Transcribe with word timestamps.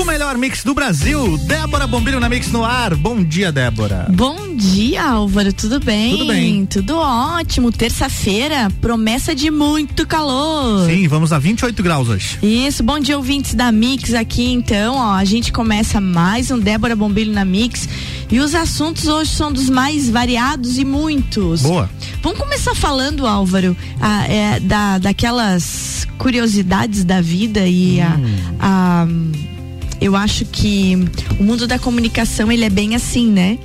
O 0.00 0.04
melhor 0.06 0.38
mix 0.38 0.64
do 0.64 0.72
Brasil, 0.72 1.36
Débora 1.36 1.86
Bombilho 1.86 2.18
na 2.18 2.26
Mix 2.26 2.50
no 2.50 2.64
ar. 2.64 2.96
Bom 2.96 3.22
dia, 3.22 3.52
Débora. 3.52 4.06
Bom 4.10 4.56
dia, 4.56 5.04
Álvaro. 5.04 5.52
Tudo 5.52 5.78
bem? 5.78 6.16
Tudo 6.16 6.26
bem. 6.28 6.64
Tudo 6.64 6.96
ótimo. 6.96 7.70
Terça-feira, 7.70 8.70
promessa 8.80 9.34
de 9.34 9.50
muito 9.50 10.06
calor. 10.06 10.86
Sim, 10.88 11.06
vamos 11.06 11.34
a 11.34 11.38
28 11.38 11.82
graus 11.82 12.08
hoje. 12.08 12.38
Isso, 12.42 12.82
bom 12.82 12.98
dia, 12.98 13.14
ouvintes 13.14 13.52
da 13.52 13.70
Mix 13.70 14.14
aqui. 14.14 14.50
Então, 14.50 14.96
ó, 14.96 15.12
a 15.12 15.24
gente 15.26 15.52
começa 15.52 16.00
mais 16.00 16.50
um 16.50 16.58
Débora 16.58 16.96
Bombilho 16.96 17.34
na 17.34 17.44
Mix. 17.44 17.86
E 18.30 18.40
os 18.40 18.54
assuntos 18.54 19.06
hoje 19.06 19.32
são 19.32 19.52
dos 19.52 19.68
mais 19.68 20.08
variados 20.08 20.78
e 20.78 20.84
muitos. 20.84 21.60
Boa. 21.60 21.90
Vamos 22.22 22.38
começar 22.38 22.74
falando, 22.74 23.26
Álvaro, 23.26 23.76
a, 24.00 24.26
é, 24.26 24.60
da, 24.60 24.96
daquelas 24.96 26.08
curiosidades 26.16 27.04
da 27.04 27.20
vida 27.20 27.66
e 27.66 28.00
a, 28.00 28.18
a 28.58 29.06
eu 30.00 30.16
acho 30.16 30.44
que 30.46 30.96
o 31.38 31.42
mundo 31.44 31.66
da 31.66 31.78
comunicação 31.78 32.50
ele 32.50 32.64
é 32.64 32.70
bem 32.70 32.94
assim, 32.94 33.26
né? 33.30 33.58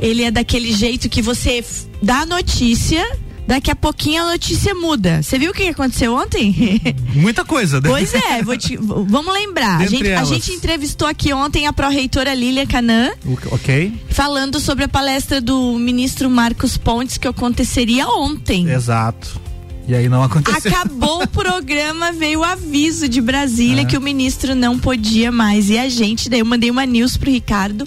Ele 0.00 0.22
é 0.22 0.30
daquele 0.30 0.72
jeito 0.72 1.08
que 1.08 1.22
você 1.22 1.64
dá 2.02 2.20
a 2.20 2.26
notícia, 2.26 3.02
daqui 3.46 3.70
a 3.70 3.76
pouquinho 3.76 4.22
a 4.24 4.32
notícia 4.32 4.74
muda. 4.74 5.22
Você 5.22 5.38
viu 5.38 5.50
o 5.50 5.54
que 5.54 5.68
aconteceu 5.68 6.14
ontem? 6.14 6.80
Muita 7.14 7.44
coisa, 7.44 7.80
né? 7.80 7.88
pois 7.88 8.12
é, 8.14 8.42
vou 8.42 8.56
te- 8.56 8.76
vamos 8.76 9.32
lembrar. 9.32 9.80
A 9.80 9.86
gente, 9.86 10.10
a 10.12 10.24
gente 10.24 10.52
entrevistou 10.52 11.08
aqui 11.08 11.32
ontem 11.32 11.66
a 11.66 11.72
pró-reitora 11.72 12.34
Lília 12.34 12.66
Canã, 12.66 13.10
Ok, 13.50 13.92
falando 14.10 14.60
sobre 14.60 14.84
a 14.84 14.88
palestra 14.88 15.40
do 15.40 15.78
ministro 15.78 16.28
Marcos 16.28 16.76
Pontes 16.76 17.16
que 17.16 17.28
aconteceria 17.28 18.06
ontem. 18.08 18.68
exato. 18.68 19.40
E 19.86 19.94
aí 19.94 20.08
não 20.08 20.22
aconteceu. 20.22 20.70
Acabou 20.72 21.22
o 21.22 21.28
programa, 21.28 22.10
veio 22.12 22.40
o 22.40 22.44
aviso 22.44 23.06
de 23.08 23.20
Brasília 23.20 23.82
É. 23.82 23.84
que 23.84 23.98
o 23.98 24.00
ministro 24.00 24.54
não 24.54 24.78
podia 24.78 25.30
mais. 25.30 25.68
E 25.68 25.76
a 25.78 25.88
gente, 25.90 26.30
daí 26.30 26.40
eu 26.40 26.46
mandei 26.46 26.70
uma 26.70 26.86
news 26.86 27.16
pro 27.18 27.30
Ricardo. 27.30 27.86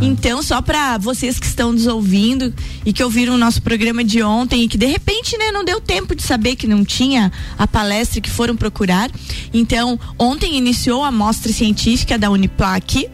É. 0.00 0.04
Então, 0.04 0.42
só 0.42 0.62
para 0.62 0.96
vocês 0.96 1.38
que 1.38 1.46
estão 1.46 1.70
nos 1.72 1.86
ouvindo 1.86 2.52
e 2.84 2.92
que 2.92 3.04
ouviram 3.04 3.34
o 3.34 3.38
nosso 3.38 3.60
programa 3.62 4.02
de 4.02 4.22
ontem 4.22 4.62
e 4.62 4.68
que 4.68 4.78
de 4.78 4.86
repente, 4.86 5.36
né, 5.36 5.52
não 5.52 5.64
deu 5.64 5.80
tempo 5.80 6.14
de 6.14 6.22
saber 6.22 6.56
que 6.56 6.66
não 6.66 6.82
tinha 6.84 7.30
a 7.58 7.66
palestra 7.66 8.20
que 8.22 8.30
foram 8.30 8.56
procurar. 8.56 9.10
Então, 9.52 10.00
ontem 10.18 10.56
iniciou 10.56 11.04
a 11.04 11.12
mostra 11.12 11.52
científica 11.52 12.18
da 12.18 12.30
Uniplac 12.30 13.06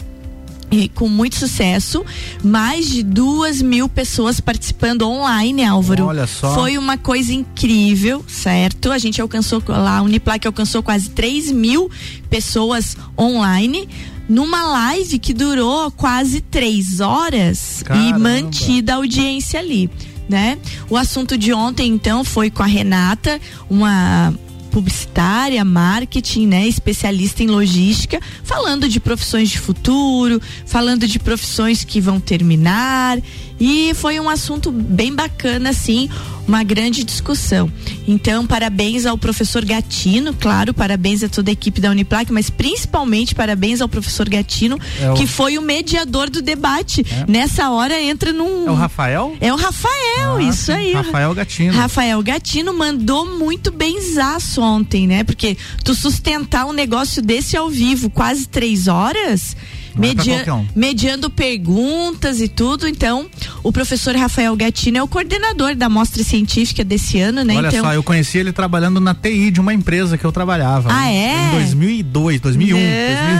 e 0.70 0.88
com 0.88 1.08
muito 1.08 1.36
sucesso, 1.36 2.04
mais 2.44 2.88
de 2.88 3.02
duas 3.02 3.60
mil 3.60 3.88
pessoas 3.88 4.40
participando 4.40 5.02
online, 5.02 5.64
Álvaro. 5.64 6.06
Olha 6.06 6.26
só. 6.26 6.54
Foi 6.54 6.78
uma 6.78 6.96
coisa 6.96 7.32
incrível, 7.32 8.24
certo? 8.26 8.92
A 8.92 8.98
gente 8.98 9.20
alcançou 9.20 9.62
lá, 9.66 9.98
a 9.98 10.02
Uniplac 10.02 10.46
alcançou 10.46 10.82
quase 10.82 11.10
3 11.10 11.50
mil 11.50 11.90
pessoas 12.28 12.96
online. 13.18 13.88
Numa 14.28 14.62
live 14.62 15.18
que 15.18 15.34
durou 15.34 15.90
quase 15.90 16.40
três 16.40 17.00
horas 17.00 17.82
Caramba. 17.82 18.16
e 18.16 18.20
mantida 18.20 18.92
a 18.92 18.96
audiência 18.96 19.58
ali, 19.58 19.90
né? 20.28 20.56
O 20.88 20.96
assunto 20.96 21.36
de 21.36 21.52
ontem, 21.52 21.90
então, 21.92 22.22
foi 22.22 22.48
com 22.48 22.62
a 22.62 22.66
Renata, 22.66 23.40
uma 23.68 24.32
publicitária, 24.70 25.64
marketing, 25.64 26.46
né, 26.46 26.66
especialista 26.66 27.42
em 27.42 27.48
logística, 27.48 28.20
falando 28.42 28.88
de 28.88 29.00
profissões 29.00 29.50
de 29.50 29.58
futuro, 29.58 30.40
falando 30.64 31.06
de 31.06 31.18
profissões 31.18 31.84
que 31.84 32.00
vão 32.00 32.20
terminar, 32.20 33.18
e 33.60 33.92
foi 33.94 34.18
um 34.18 34.28
assunto 34.28 34.72
bem 34.72 35.14
bacana 35.14 35.70
assim, 35.70 36.08
uma 36.48 36.64
grande 36.64 37.04
discussão. 37.04 37.70
Então, 38.08 38.46
parabéns 38.46 39.06
ao 39.06 39.16
professor 39.18 39.64
Gatino, 39.64 40.34
claro, 40.34 40.72
parabéns 40.74 41.22
a 41.22 41.28
toda 41.28 41.50
a 41.50 41.52
equipe 41.52 41.80
da 41.80 41.90
Uniplac, 41.90 42.32
mas 42.32 42.48
principalmente 42.50 43.34
parabéns 43.34 43.80
ao 43.80 43.88
professor 43.88 44.28
Gatino, 44.28 44.78
É 45.00 45.10
o- 45.10 45.14
que 45.14 45.26
foi 45.26 45.58
o 45.58 45.62
mediador 45.62 46.28
do 46.30 46.40
debate. 46.42 47.04
Nessa 47.28 47.70
hora 47.70 48.00
entra 48.00 48.32
num 48.32 48.66
É 48.66 48.70
o 48.70 48.74
Rafael? 48.74 49.36
É 49.40 49.52
o 49.52 49.56
Rafael, 49.56 50.36
Ah, 50.38 50.42
isso 50.42 50.64
sim, 50.66 50.72
aí. 50.72 50.92
Rafael 50.92 51.34
Gatino. 51.34 51.72
Rafael 51.74 52.22
Gatino 52.22 52.72
mandou 52.74 53.26
muito 53.38 53.70
benzaço 53.70 54.60
ontem, 54.62 55.06
né? 55.06 55.22
Porque 55.22 55.56
tu 55.84 55.94
sustentar 55.94 56.66
um 56.66 56.72
negócio 56.72 57.22
desse 57.22 57.56
ao 57.56 57.68
vivo, 57.68 58.10
quase 58.10 58.48
três 58.48 58.88
horas, 58.88 59.56
É 59.96 60.52
um. 60.52 60.66
mediando 60.74 61.30
perguntas 61.30 62.40
e 62.40 62.48
tudo. 62.48 62.86
Então, 62.88 63.26
o 63.62 63.72
professor 63.72 64.14
Rafael 64.14 64.54
Gatino 64.56 64.98
é 64.98 65.02
o 65.02 65.08
coordenador 65.08 65.74
da 65.74 65.88
mostra 65.88 66.22
científica 66.22 66.84
desse 66.84 67.20
ano, 67.20 67.42
né? 67.44 67.56
Olha 67.56 67.68
então, 67.68 67.84
só, 67.84 67.92
eu 67.92 68.02
conheci 68.02 68.38
ele 68.38 68.52
trabalhando 68.52 69.00
na 69.00 69.14
TI 69.14 69.50
de 69.50 69.60
uma 69.60 69.74
empresa 69.74 70.16
que 70.16 70.24
eu 70.24 70.32
trabalhava. 70.32 70.88
Ah, 70.92 71.10
é? 71.10 71.48
Em 71.48 71.50
2002, 71.52 72.40
2001. 72.40 72.78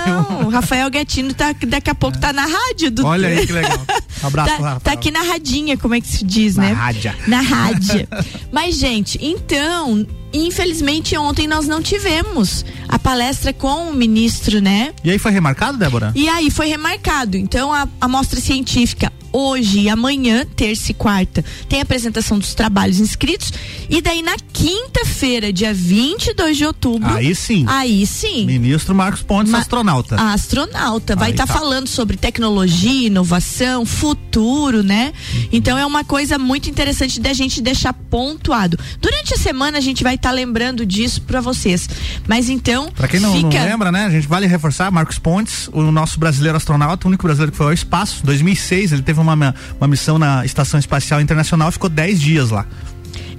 não, 0.07 0.23
2001. 0.23 0.47
o 0.47 0.51
Rafael 0.51 0.91
Gatino 0.91 1.33
tá, 1.35 1.55
daqui 1.67 1.91
a 1.91 1.95
pouco 1.95 2.19
tá 2.19 2.33
na 2.33 2.47
rádio 2.47 2.91
do 2.91 3.07
Olha 3.07 3.29
aí 3.29 3.47
que 3.47 3.53
legal. 3.53 3.85
Um 4.23 4.27
abraço, 4.27 4.51
tá, 4.51 4.57
Rafael. 4.57 4.81
tá 4.81 4.93
aqui 4.93 5.11
na 5.11 5.23
radinha, 5.23 5.77
como 5.77 5.95
é 5.95 6.01
que 6.01 6.09
se 6.09 6.25
diz, 6.25 6.57
Na 6.57 6.63
né? 6.65 6.73
rádia. 6.73 7.17
Na 7.27 7.41
rádio. 7.41 8.09
Mas, 8.53 8.77
gente, 8.77 9.19
então, 9.23 10.07
infelizmente 10.33 11.17
ontem 11.17 11.47
nós 11.47 11.67
não 11.67 11.83
tivemos 11.83 12.65
a 12.89 12.99
palestra 12.99 13.53
com 13.53 13.91
o 13.91 13.95
ministro, 13.95 14.61
né? 14.61 14.93
E 15.03 15.11
aí 15.11 15.19
foi 15.19 15.33
remarcado, 15.33 15.79
Débora? 15.79 16.13
E 16.15 16.29
aí 16.29 16.51
foi 16.51 16.69
remarcado. 16.69 17.37
Então, 17.37 17.73
a, 17.73 17.89
a 18.01 18.09
mostra 18.09 18.41
científica 18.41 19.13
hoje 19.33 19.81
e 19.81 19.89
amanhã, 19.89 20.45
terça 20.57 20.91
e 20.91 20.95
quarta, 20.95 21.45
tem 21.69 21.79
a 21.79 21.83
apresentação 21.83 22.39
dos 22.39 22.55
trabalhos 22.55 23.01
inscritos. 23.01 23.53
E 23.89 24.01
daí, 24.01 24.23
na 24.23 24.37
quinta-feira, 24.61 25.51
dia 25.51 25.73
22 25.73 26.57
de 26.59 26.67
outubro. 26.67 27.09
Aí 27.09 27.35
sim. 27.35 27.65
Aí 27.67 28.07
sim. 28.07 28.45
Ministro 28.45 28.95
Marcos 28.95 29.23
Pontes, 29.23 29.51
Ma- 29.51 29.59
astronauta. 29.59 30.17
A 30.17 30.35
astronauta. 30.35 31.17
Vai 31.17 31.31
estar 31.31 31.47
tá. 31.47 31.53
falando 31.53 31.89
sobre 31.89 32.19
tecnologia, 32.19 33.07
inovação, 33.07 33.87
futuro, 33.87 34.83
né? 34.83 35.15
Então 35.51 35.79
é 35.79 35.87
uma 35.87 36.05
coisa 36.05 36.39
muito 36.39 36.69
interessante 36.69 37.19
da 37.19 37.33
gente 37.33 37.63
deixar 37.63 37.95
pontuado. 37.95 38.79
Durante 39.01 39.33
a 39.33 39.39
semana 39.39 39.79
a 39.79 39.81
gente 39.81 40.03
vai 40.03 40.17
estar 40.17 40.31
lembrando 40.31 40.85
disso 40.85 41.23
para 41.23 41.41
vocês. 41.41 41.89
Mas 42.29 42.51
então. 42.51 42.91
Pra 42.91 43.09
quem 43.09 43.19
não, 43.19 43.35
não 43.35 43.51
fica... 43.51 43.65
lembra, 43.65 43.91
né? 43.91 44.05
A 44.05 44.11
gente 44.11 44.29
vale 44.29 44.47
reforçar, 44.47 44.91
Marcos 44.91 45.19
Pontes, 45.19 45.71
o 45.73 45.91
nosso 45.91 46.21
brasileiro 46.21 46.59
astronauta, 46.59 47.07
o 47.07 47.09
único 47.09 47.23
brasileiro 47.23 47.51
que 47.51 47.59
foi 47.59 47.69
ao 47.69 47.73
espaço. 47.73 48.21
2006, 48.27 48.93
ele 48.93 49.03
teve 49.03 49.21
uma, 49.21 49.55
uma 49.79 49.89
missão 49.89 50.19
na 50.19 50.45
Estação 50.45 50.79
Espacial 50.79 51.19
Internacional, 51.19 51.73
ficou 51.73 51.89
10 51.89 52.21
dias 52.21 52.51
lá. 52.51 52.67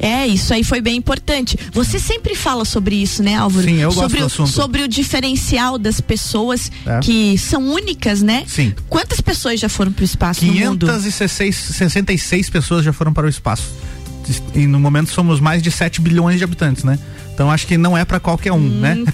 É, 0.02 0.26
isso 0.26 0.52
aí 0.52 0.64
foi 0.64 0.82
bem 0.82 0.96
importante. 0.98 1.56
Você 1.72 2.00
sempre 2.00 2.34
fala 2.34 2.66
sobre 2.66 2.96
isso, 2.96 3.22
né, 3.22 3.36
Álvaro? 3.36 3.68
Sim, 3.68 3.78
eu 3.78 3.94
gosto 3.94 4.02
sobre 4.02 4.20
do 4.20 4.26
o. 4.26 4.48
Sobre 4.48 4.82
o 4.82 4.88
diferencial 4.88 5.78
das 5.78 6.02
pessoas 6.02 6.72
É. 6.88 7.00
que 7.00 7.38
são 7.38 7.68
únicas, 7.72 8.24
né? 8.24 8.44
Sim. 8.48 8.74
Quantas 8.90 9.22
pessoas 9.22 9.60
já 9.60 9.70
foram 9.70 9.92
pro 9.92 10.04
espaço 10.04 10.44
no 10.44 10.54
mundo? 10.54 10.88
566 10.88 12.50
pessoas 12.50 12.84
já 12.84 12.92
foram 12.92 13.14
para 13.14 13.28
o 13.28 13.30
espaço. 13.30 13.64
E 14.56 14.66
no 14.66 14.80
momento 14.80 15.12
somos 15.12 15.40
mais 15.40 15.62
de 15.62 15.72
7 15.72 16.02
bilhões 16.02 16.38
de 16.38 16.44
habitantes, 16.44 16.84
né? 16.84 16.98
Então 17.34 17.50
acho 17.50 17.66
que 17.66 17.78
não 17.78 17.98
é 17.98 18.06
para 18.06 18.20
qualquer 18.20 18.52
um, 18.52 18.60
né? 18.60 18.98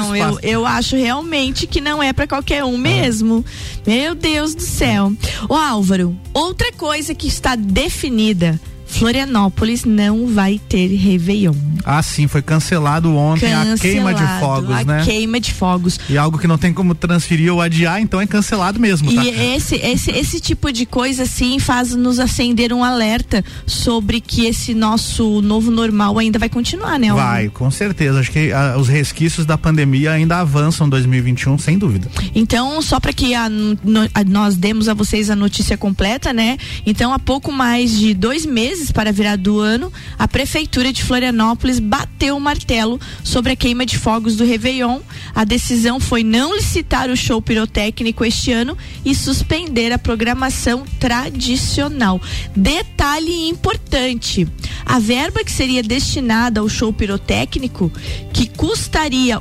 Então, 0.00 0.16
eu, 0.16 0.38
eu 0.42 0.66
acho 0.66 0.96
realmente 0.96 1.66
que 1.66 1.80
não 1.80 2.02
é 2.02 2.12
pra 2.12 2.26
qualquer 2.26 2.64
um 2.64 2.76
mesmo. 2.78 3.44
Meu 3.86 4.14
Deus 4.14 4.54
do 4.54 4.62
céu. 4.62 5.12
Ô 5.48 5.54
Álvaro, 5.54 6.16
outra 6.32 6.72
coisa 6.72 7.14
que 7.14 7.26
está 7.26 7.54
definida. 7.56 8.58
Florianópolis 8.90 9.84
não 9.84 10.26
vai 10.26 10.60
ter 10.68 10.86
Réveillon. 10.94 11.54
Ah, 11.84 12.02
sim, 12.02 12.26
foi 12.28 12.42
cancelado 12.42 13.14
ontem 13.16 13.52
a 13.52 13.74
queima 13.78 14.12
de 14.14 14.20
Cancelado, 14.20 14.40
fogos, 14.40 14.76
a 14.76 14.84
né? 14.84 15.02
queima 15.04 15.40
de 15.40 15.52
fogos. 15.54 15.98
E 16.08 16.16
algo 16.18 16.38
que 16.38 16.46
não 16.46 16.58
tem 16.58 16.72
como 16.72 16.94
transferir 16.94 17.52
ou 17.52 17.60
adiar, 17.60 18.00
então 18.00 18.20
é 18.20 18.26
cancelado 18.26 18.78
mesmo, 18.78 19.12
tá? 19.14 19.24
E 19.24 19.54
esse, 19.54 19.76
esse, 19.76 20.10
esse 20.10 20.40
tipo 20.40 20.70
de 20.72 20.84
coisa, 20.86 21.22
assim, 21.22 21.58
faz 21.58 21.94
nos 21.94 22.18
acender 22.18 22.72
um 22.72 22.84
alerta 22.84 23.44
sobre 23.66 24.20
que 24.20 24.46
esse 24.46 24.74
nosso 24.74 25.40
novo 25.40 25.70
normal 25.70 26.18
ainda 26.18 26.38
vai 26.38 26.48
continuar, 26.48 26.98
né? 26.98 27.12
Vai, 27.12 27.48
com 27.48 27.70
certeza. 27.70 28.20
Acho 28.20 28.30
que 28.30 28.52
ah, 28.52 28.76
os 28.78 28.88
resquícios 28.88 29.46
da 29.46 29.56
pandemia 29.56 30.12
ainda 30.12 30.38
avançam 30.38 30.86
em 30.86 30.90
2021, 30.90 31.58
sem 31.58 31.78
dúvida. 31.78 32.08
Então, 32.34 32.80
só 32.82 33.00
para 33.00 33.12
que 33.12 33.34
a, 33.34 33.48
no- 33.48 34.08
a- 34.14 34.24
nós 34.26 34.56
demos 34.56 34.88
a 34.88 34.94
vocês 34.94 35.30
a 35.30 35.36
notícia 35.36 35.76
completa, 35.76 36.32
né? 36.32 36.56
Então, 36.86 37.12
há 37.12 37.18
pouco 37.18 37.50
mais 37.52 37.98
de 37.98 38.14
dois 38.14 38.44
meses 38.46 38.79
meses 38.80 38.90
para 38.90 39.12
virar 39.12 39.36
do 39.36 39.60
ano, 39.60 39.92
a 40.18 40.26
Prefeitura 40.26 40.92
de 40.92 41.04
Florianópolis 41.04 41.78
bateu 41.78 42.36
o 42.36 42.40
martelo 42.40 42.98
sobre 43.22 43.52
a 43.52 43.56
queima 43.56 43.84
de 43.84 43.98
fogos 43.98 44.36
do 44.36 44.44
Réveillon. 44.44 45.00
A 45.34 45.44
decisão 45.44 46.00
foi 46.00 46.24
não 46.24 46.56
licitar 46.56 47.10
o 47.10 47.16
show 47.16 47.42
pirotécnico 47.42 48.24
este 48.24 48.50
ano 48.52 48.76
e 49.04 49.14
suspender 49.14 49.92
a 49.92 49.98
programação 49.98 50.84
tradicional. 50.98 52.20
Detalhe 52.56 53.48
importante: 53.48 54.48
a 54.86 54.98
verba 54.98 55.44
que 55.44 55.52
seria 55.52 55.82
destinada 55.82 56.60
ao 56.60 56.68
show 56.68 56.92
pirotécnico, 56.92 57.92
que 58.32 58.48
custaria 58.48 59.40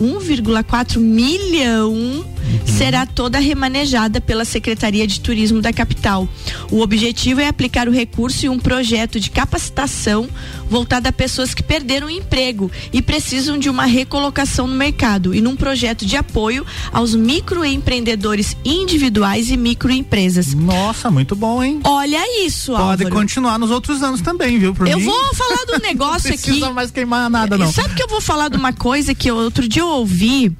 1,4 0.00 0.98
milhão, 0.98 2.24
será 2.64 3.04
toda 3.04 3.38
remanejada 3.38 4.20
pela 4.20 4.44
Secretaria 4.44 5.06
de 5.06 5.20
Turismo 5.20 5.60
da 5.60 5.72
capital. 5.72 6.28
O 6.70 6.80
objetivo 6.80 7.40
é 7.40 7.48
aplicar 7.48 7.88
o 7.88 7.92
recurso 7.92 8.46
em 8.46 8.48
um 8.48 8.58
projeto 8.58 9.20
de 9.20 9.30
capacitação 9.30 10.28
voltado 10.68 11.08
a 11.08 11.12
pessoas 11.12 11.52
que 11.52 11.62
perderam 11.62 12.06
o 12.06 12.10
emprego 12.10 12.70
e 12.92 13.02
precisam 13.02 13.58
de 13.58 13.68
uma 13.68 13.84
recolocação 13.84 14.66
no 14.66 14.74
mercado 14.74 15.34
e 15.34 15.40
num 15.40 15.56
projeto 15.56 16.06
de 16.06 16.16
apoio 16.16 16.64
aos 16.92 17.14
microempreendedores 17.14 18.56
individuais 18.64 19.50
e 19.50 19.56
microempresas. 19.56 20.54
Nossa, 20.54 21.10
muito 21.10 21.34
bom, 21.34 21.62
hein? 21.62 21.80
Olha 21.84 22.46
isso, 22.46 22.72
Pode 22.72 23.04
Álvaro. 23.04 23.10
continuar 23.10 23.58
nos 23.58 23.70
outros 23.70 24.02
anos 24.02 24.20
também, 24.20 24.58
viu? 24.58 24.74
eu 24.86 24.98
mim, 24.98 25.04
vou 25.04 25.34
falar 25.34 25.64
do 25.66 25.78
negócio 25.82 26.28
não 26.28 26.34
aqui. 26.34 26.46
Não 26.50 26.54
precisa 26.56 26.70
mais 26.70 26.90
queimar 26.90 27.28
nada, 27.28 27.58
não. 27.58 27.70
Sabe 27.70 27.94
que 27.94 28.02
eu 28.02 28.08
vou 28.08 28.20
falar 28.20 28.48
de 28.48 28.56
uma 28.56 28.72
coisa 28.72 29.14
que 29.14 29.30
outro 29.30 29.68
dia 29.68 29.82
eu 29.82 29.89
ouvi 29.90 30.56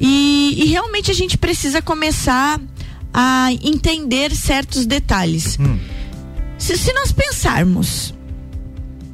e, 0.00 0.54
e 0.58 0.64
realmente 0.66 1.10
a 1.10 1.14
gente 1.14 1.36
precisa 1.38 1.82
começar 1.82 2.60
a 3.12 3.52
entender 3.62 4.34
certos 4.34 4.86
detalhes. 4.86 5.58
Hum. 5.60 5.78
Se, 6.58 6.76
se 6.78 6.92
nós 6.92 7.12
pensarmos 7.12 8.14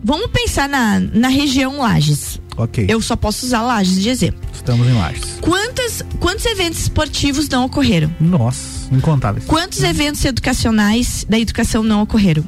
Vamos 0.03 0.31
pensar 0.31 0.69
na, 0.69 1.01
na 1.01 1.29
região 1.29 1.79
Lages. 1.79 2.41
Ok. 2.57 2.87
Eu 2.89 3.01
só 3.01 3.17
posso 3.17 3.45
usar 3.45 3.63
Lages 3.63 4.01
de 4.01 4.09
exemplo. 4.09 4.41
Estamos 4.55 4.87
em 4.87 4.93
Lages. 4.93 5.39
Quantas, 5.41 6.03
quantos 6.19 6.45
eventos 6.47 6.81
esportivos 6.81 7.49
não 7.49 7.65
ocorreram? 7.65 8.11
Nossa, 8.21 8.93
incontáveis. 8.93 9.45
Quantos 9.45 9.83
eventos 9.83 10.25
educacionais 10.25 11.27
da 11.29 11.39
educação 11.39 11.83
não 11.83 12.03
ocorreram? 12.03 12.45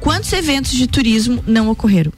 Quantos 0.00 0.32
eventos 0.32 0.72
de 0.72 0.86
turismo 0.86 1.42
não 1.46 1.70
ocorreram? 1.70 2.12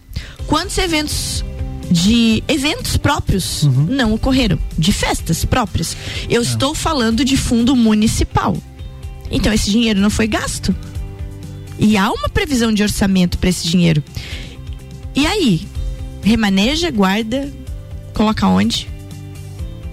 Quantos 0.47 0.77
eventos 0.79 1.45
de 1.91 2.43
eventos 2.49 2.97
próprios 2.97 3.63
uhum. 3.63 3.87
não 3.89 4.15
ocorreram? 4.15 4.59
De 4.77 4.93
festas 4.93 5.45
próprias. 5.45 5.97
Eu 6.29 6.41
é. 6.41 6.45
estou 6.45 6.75
falando 6.75 7.25
de 7.25 7.37
fundo 7.37 7.77
municipal. 7.77 8.57
Então 9.31 9.53
esse 9.53 9.71
dinheiro 9.71 10.01
não 10.01 10.11
foi 10.11 10.27
gasto. 10.27 10.75
E 11.79 11.97
há 11.97 12.11
uma 12.11 12.29
previsão 12.29 12.73
de 12.73 12.83
orçamento 12.83 13.39
para 13.39 13.51
esse 13.51 13.69
dinheiro. 13.69 14.03
E 15.15 15.27
aí? 15.27 15.67
Remaneja, 16.23 16.91
guarda, 16.91 17.53
coloca 18.13 18.47
onde? 18.47 18.89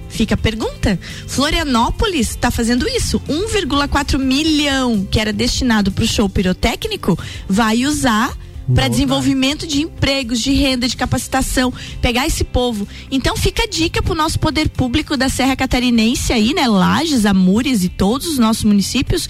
Fica 0.10 0.36
a 0.36 0.38
pergunta. 0.38 1.00
Florianópolis 1.28 2.30
está 2.30 2.52
fazendo 2.52 2.88
isso. 2.88 3.20
1,4 3.28 4.20
milhão 4.20 5.08
que 5.10 5.20
era 5.20 5.34
destinado 5.34 5.92
para 5.92 6.04
o 6.04 6.08
show 6.08 6.30
pirotécnico 6.30 7.18
vai 7.48 7.86
usar 7.86 8.32
para 8.74 8.88
desenvolvimento 8.88 9.68
de 9.68 9.82
empregos, 9.82 10.40
de 10.40 10.54
renda, 10.54 10.88
de 10.88 10.96
capacitação, 10.96 11.74
pegar 12.02 12.28
esse 12.28 12.44
povo. 12.44 12.88
Então 13.12 13.36
fica 13.36 13.64
a 13.64 13.68
dica 13.68 14.02
para 14.02 14.14
o 14.14 14.16
nosso 14.16 14.40
poder 14.40 14.70
público 14.70 15.18
da 15.18 15.30
Serra 15.30 15.56
Catarinense 15.56 16.32
aí, 16.32 16.54
né, 16.54 16.68
Lages, 16.68 17.26
Amures 17.26 17.84
e 17.84 17.90
todos 17.90 18.28
os 18.28 18.38
nossos 18.38 18.64
municípios 18.64 19.30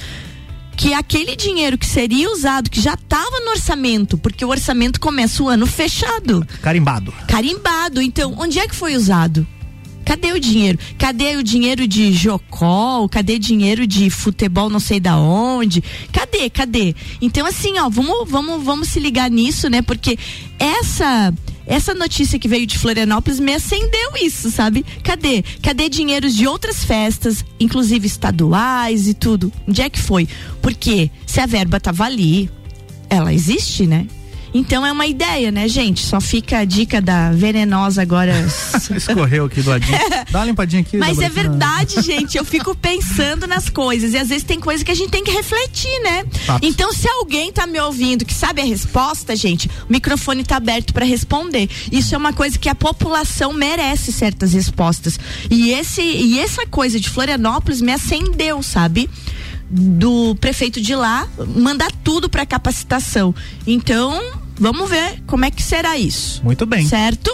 que 0.76 0.94
aquele 0.94 1.36
dinheiro 1.36 1.78
que 1.78 1.86
seria 1.86 2.32
usado, 2.32 2.70
que 2.70 2.82
já 2.82 2.96
estava 2.96 3.40
no 3.46 3.52
orçamento, 3.52 4.18
porque 4.18 4.44
o 4.44 4.50
orçamento 4.50 5.00
começa 5.00 5.44
o 5.44 5.48
ano 5.48 5.68
fechado. 5.68 6.46
Carimbado. 6.62 7.14
Carimbado. 7.28 8.02
Então, 8.02 8.36
onde 8.40 8.60
é 8.60 8.68
que 8.68 8.76
foi 8.76 8.96
usado? 8.96 9.48
Cadê 10.06 10.32
o 10.32 10.40
dinheiro? 10.40 10.78
Cadê 10.98 11.36
o 11.36 11.44
dinheiro 11.44 11.88
de 11.88 12.14
Jocol? 12.14 13.08
Cadê 13.10 13.40
dinheiro 13.40 13.88
de 13.88 14.10
futebol 14.10 14.70
não 14.70 14.80
sei 14.80 15.00
da 15.00 15.18
onde? 15.18 15.84
Cadê? 16.12 16.50
Cadê? 16.50 16.96
Então 17.22 17.46
assim, 17.46 17.78
ó, 17.80 17.90
vamos 17.90 18.30
vamos 18.30 18.64
vamos 18.64 18.90
se 18.90 19.00
ligar 19.00 19.30
nisso, 19.30 19.70
né? 19.70 19.82
Porque 19.82 20.18
essa 20.60 21.34
essa 21.66 21.94
notícia 21.94 22.38
que 22.38 22.48
veio 22.48 22.68
de 22.68 22.78
Florianópolis 22.78 23.40
me 23.40 23.54
acendeu 23.54 24.12
isso, 24.22 24.52
sabe? 24.52 24.86
Cadê? 25.04 25.44
Cadê 25.62 25.88
dinheiros 25.88 26.36
de 26.36 26.46
outras 26.46 26.84
festas, 26.84 27.46
inclusive 27.60 28.06
estaduais 28.06 29.08
e 29.08 29.14
tudo? 29.14 29.52
Onde 29.68 29.82
é 29.82 29.90
que 29.90 30.00
foi? 30.00 30.28
Porque 30.62 31.10
se 31.26 31.40
a 31.40 31.46
verba 31.46 31.80
tava 31.80 32.04
ali, 32.04 32.50
ela 33.10 33.34
existe, 33.34 33.88
né? 33.88 34.08
Então 34.54 34.86
é 34.86 34.92
uma 34.92 35.08
ideia, 35.08 35.52
né, 35.52 35.68
gente? 35.68 36.02
Só 36.02 36.22
fica 36.22 36.60
a 36.60 36.66
dica 36.66 37.02
da 37.02 37.32
venenosa 37.32 38.02
agora. 38.02 38.34
Escorreu 38.96 39.46
aqui 39.46 39.62
do 39.62 39.70
ladinho. 39.70 39.98
Dá 40.30 40.40
uma 40.40 40.46
limpadinha 40.46 40.82
aqui. 40.82 40.96
Mas 40.96 41.20
é 41.20 41.28
verdade, 41.28 42.02
gente. 42.02 42.38
Eu 42.38 42.46
fico 42.46 42.76
pensando 42.76 43.48
nas 43.48 43.70
coisas. 43.70 44.14
E 44.14 44.18
às 44.18 44.30
vezes 44.30 44.44
tem 44.44 44.60
coisa 44.60 44.86
que 44.86 44.92
a 44.92 44.96
gente 44.96 45.10
tem 45.10 45.24
que 45.24 45.32
refletir, 45.32 46.00
né? 46.04 46.26
Então, 46.62 46.94
se 46.94 47.08
alguém 47.10 47.52
tá 47.52 47.66
me 47.66 47.80
ouvindo 47.80 48.26
que 48.26 48.34
sabe 48.34 48.62
a 48.62 48.66
resposta, 48.66 49.36
gente, 49.36 49.68
o 49.90 49.92
microfone 49.92 50.44
tá 50.44 50.58
aberto 50.58 50.94
para 50.94 51.06
responder. 51.06 51.70
Isso 51.92 52.14
é 52.14 52.18
uma 52.18 52.34
coisa 52.34 52.58
que 52.58 52.70
a 52.70 52.76
população 52.76 53.54
merece 53.54 54.12
certas 54.12 54.54
respostas. 54.54 55.20
E 55.50 55.72
esse 55.72 56.02
e 56.02 56.40
essa 56.40 56.66
coisa 56.68 57.00
de 57.00 57.10
Florianópolis 57.10 57.82
me 57.82 57.92
acendeu, 57.92 58.62
sabe? 58.62 59.10
do 59.76 60.36
prefeito 60.36 60.80
de 60.80 60.96
lá 60.96 61.28
mandar 61.56 61.92
tudo 62.04 62.30
para 62.30 62.46
capacitação. 62.46 63.34
Então, 63.66 64.22
Vamos 64.60 64.90
ver 64.90 65.22
como 65.26 65.46
é 65.46 65.52
que 65.52 65.62
será 65.62 65.98
isso. 65.98 66.42
Muito 66.44 66.66
bem. 66.66 66.88
Certo? 66.88 67.32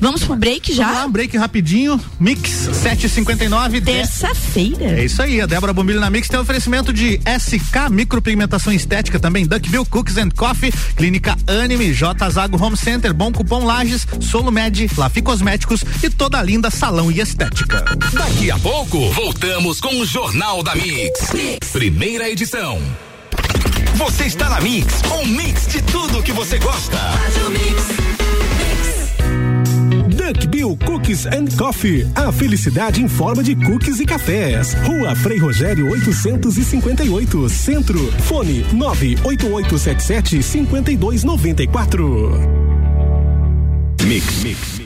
Vamos 0.00 0.24
pro 0.24 0.36
break 0.36 0.72
já? 0.72 0.84
Vamos 0.84 0.98
lá, 1.00 1.06
um 1.06 1.10
break 1.10 1.36
rapidinho. 1.36 2.00
Mix 2.18 2.50
759. 2.72 3.80
Terça-feira. 3.80 4.84
É 5.00 5.04
isso 5.04 5.20
aí. 5.22 5.40
A 5.40 5.46
Débora 5.46 5.72
Bombilho 5.72 6.00
na 6.00 6.10
Mix 6.10 6.28
tem 6.28 6.38
oferecimento 6.38 6.92
de 6.92 7.20
SK 7.38 7.90
Micropigmentação 7.90 8.72
Estética 8.72 9.18
também. 9.18 9.46
Duckville 9.46 9.84
Cookies 9.86 10.16
and 10.16 10.30
Coffee. 10.30 10.72
Clínica 10.96 11.36
Anime. 11.46 11.92
J 11.92 12.30
Zago 12.30 12.62
Home 12.62 12.76
Center. 12.76 13.12
Bom 13.12 13.32
Cupom 13.32 13.64
Lages. 13.64 14.06
Solo 14.20 14.50
Med. 14.50 14.90
Lafi 14.96 15.22
Cosméticos. 15.22 15.82
E 16.02 16.10
toda 16.10 16.38
a 16.38 16.42
linda 16.42 16.70
salão 16.70 17.10
e 17.10 17.20
estética. 17.20 17.84
Daqui 18.12 18.50
a 18.50 18.58
pouco, 18.58 19.10
voltamos 19.12 19.80
com 19.80 20.00
o 20.00 20.06
Jornal 20.06 20.62
da 20.62 20.74
mix. 20.74 21.32
mix. 21.32 21.70
Primeira 21.70 22.28
edição. 22.28 22.80
Você 23.96 24.24
está 24.24 24.48
na 24.48 24.60
Mix, 24.60 25.02
um 25.12 25.26
mix 25.26 25.66
de 25.68 25.82
tudo 25.82 26.22
que 26.22 26.32
você 26.32 26.58
gosta. 26.58 26.96
Duck 30.26 30.46
Bill 30.48 30.76
Cookies 30.84 31.26
and 31.26 31.46
Coffee. 31.56 32.06
A 32.14 32.32
felicidade 32.32 33.00
em 33.02 33.08
forma 33.08 33.42
de 33.42 33.54
cookies 33.54 34.00
e 34.00 34.06
cafés. 34.06 34.74
Rua 34.84 35.14
Frei 35.14 35.38
Rogério 35.38 35.88
858, 35.90 37.48
Centro. 37.48 38.12
Fone 38.22 38.66
98877 38.72 40.42
5294. 40.42 42.30
Mix. 44.04 44.42
Mix. 44.42 44.85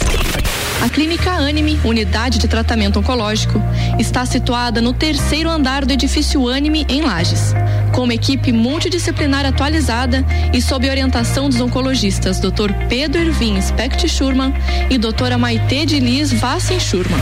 A 0.81 0.89
Clínica 0.89 1.31
Anime, 1.33 1.79
unidade 1.83 2.39
de 2.39 2.47
tratamento 2.47 2.99
oncológico, 2.99 3.61
está 3.99 4.25
situada 4.25 4.81
no 4.81 4.93
terceiro 4.93 5.47
andar 5.47 5.85
do 5.85 5.93
edifício 5.93 6.49
Anime, 6.49 6.87
em 6.89 7.03
Lages. 7.03 7.53
Com 7.93 8.05
uma 8.05 8.15
equipe 8.15 8.51
multidisciplinar 8.51 9.45
atualizada 9.45 10.25
e 10.51 10.59
sob 10.59 10.89
orientação 10.89 11.47
dos 11.47 11.61
oncologistas 11.61 12.39
Dr. 12.39 12.73
Pedro 12.89 13.21
Ervin 13.21 13.61
Specht 13.61 14.09
Schurman 14.09 14.55
e 14.89 14.97
doutora 14.97 15.37
Maite 15.37 15.85
de 15.85 15.99
Liz 15.99 16.33
Vassen 16.33 16.79
Schurman. 16.79 17.21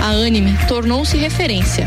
A 0.00 0.08
Anime 0.08 0.58
tornou-se 0.66 1.16
referência, 1.16 1.86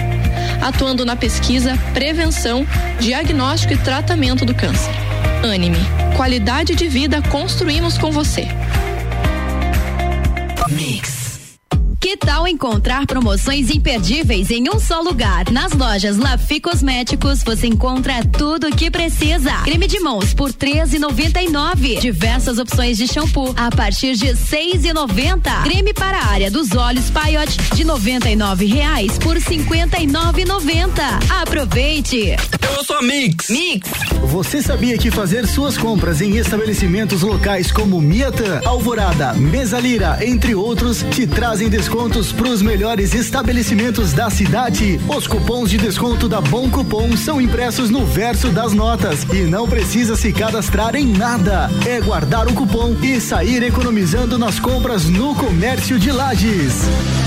atuando 0.62 1.06
na 1.06 1.18
pesquisa, 1.18 1.78
prevenção, 1.94 2.66
diagnóstico 2.98 3.74
e 3.74 3.78
tratamento 3.78 4.46
do 4.46 4.56
câncer. 4.56 4.94
Anime, 5.44 5.80
qualidade 6.16 6.76
de 6.76 6.88
vida 6.88 7.22
construímos 7.24 7.98
com 7.98 8.10
você. 8.10 8.48
Mix. 10.70 11.58
Que 12.18 12.26
tal 12.26 12.48
encontrar 12.48 13.06
promoções 13.06 13.70
imperdíveis 13.70 14.50
em 14.50 14.68
um 14.74 14.80
só 14.80 15.02
lugar? 15.02 15.52
Nas 15.52 15.72
lojas 15.72 16.18
Lafi 16.18 16.60
Cosméticos 16.60 17.44
você 17.44 17.68
encontra 17.68 18.26
tudo 18.26 18.70
o 18.70 18.76
que 18.76 18.90
precisa. 18.90 19.52
Creme 19.64 19.86
de 19.86 20.00
mãos 20.00 20.34
por 20.34 20.52
13,99. 20.52 22.00
Diversas 22.00 22.58
opções 22.58 22.98
de 22.98 23.06
shampoo 23.06 23.54
a 23.56 23.70
partir 23.70 24.16
de 24.16 24.30
6,90. 24.30 25.64
Creme 25.64 25.94
para 25.94 26.18
a 26.18 26.28
área 26.32 26.50
dos 26.50 26.72
olhos 26.72 27.12
Paiote 27.12 27.56
de 27.76 27.84
99 27.84 28.66
reais 28.66 29.20
por 29.20 29.36
59,90. 29.36 30.90
Aproveite. 31.40 32.36
Eu 32.76 32.84
sou 32.84 32.98
a 32.98 33.02
Mix. 33.04 33.50
Mix. 33.50 33.90
Você 34.24 34.62
sabia 34.62 34.98
que 34.98 35.12
fazer 35.12 35.48
suas 35.48 35.78
compras 35.78 36.22
em 36.22 36.38
estabelecimentos 36.38 37.22
locais 37.22 37.72
como 37.72 38.02
Miatan, 38.02 38.62
Alvorada, 38.66 39.34
Mesalira, 39.34 40.18
entre 40.26 40.56
outros, 40.56 41.06
te 41.12 41.28
trazem 41.28 41.70
descontos 42.08 42.32
para 42.32 42.48
os 42.48 42.62
melhores 42.62 43.14
estabelecimentos 43.14 44.14
da 44.14 44.30
cidade? 44.30 45.00
Os 45.10 45.28
cupons 45.28 45.70
de 45.70 45.78
desconto 45.78 46.30
da 46.30 46.40
Bom 46.40 46.70
Cupom 46.70 47.16
são 47.18 47.42
impressos 47.42 47.90
no 47.90 48.06
verso 48.06 48.50
das 48.50 48.74
notas 48.74 49.24
e 49.34 49.42
não 49.42 49.68
precisa 49.68 50.16
se 50.16 50.32
cadastrar 50.32 50.96
em 50.96 51.06
nada. 51.06 51.70
É 51.86 52.00
guardar 52.00 52.48
o 52.48 52.54
cupom 52.54 52.96
e 53.04 53.20
sair 53.20 53.62
economizando 53.64 54.38
nas 54.38 54.60
compras 54.60 55.06
no 55.06 55.36
comércio 55.36 56.00
de 56.00 56.12
lajes. 56.12 57.27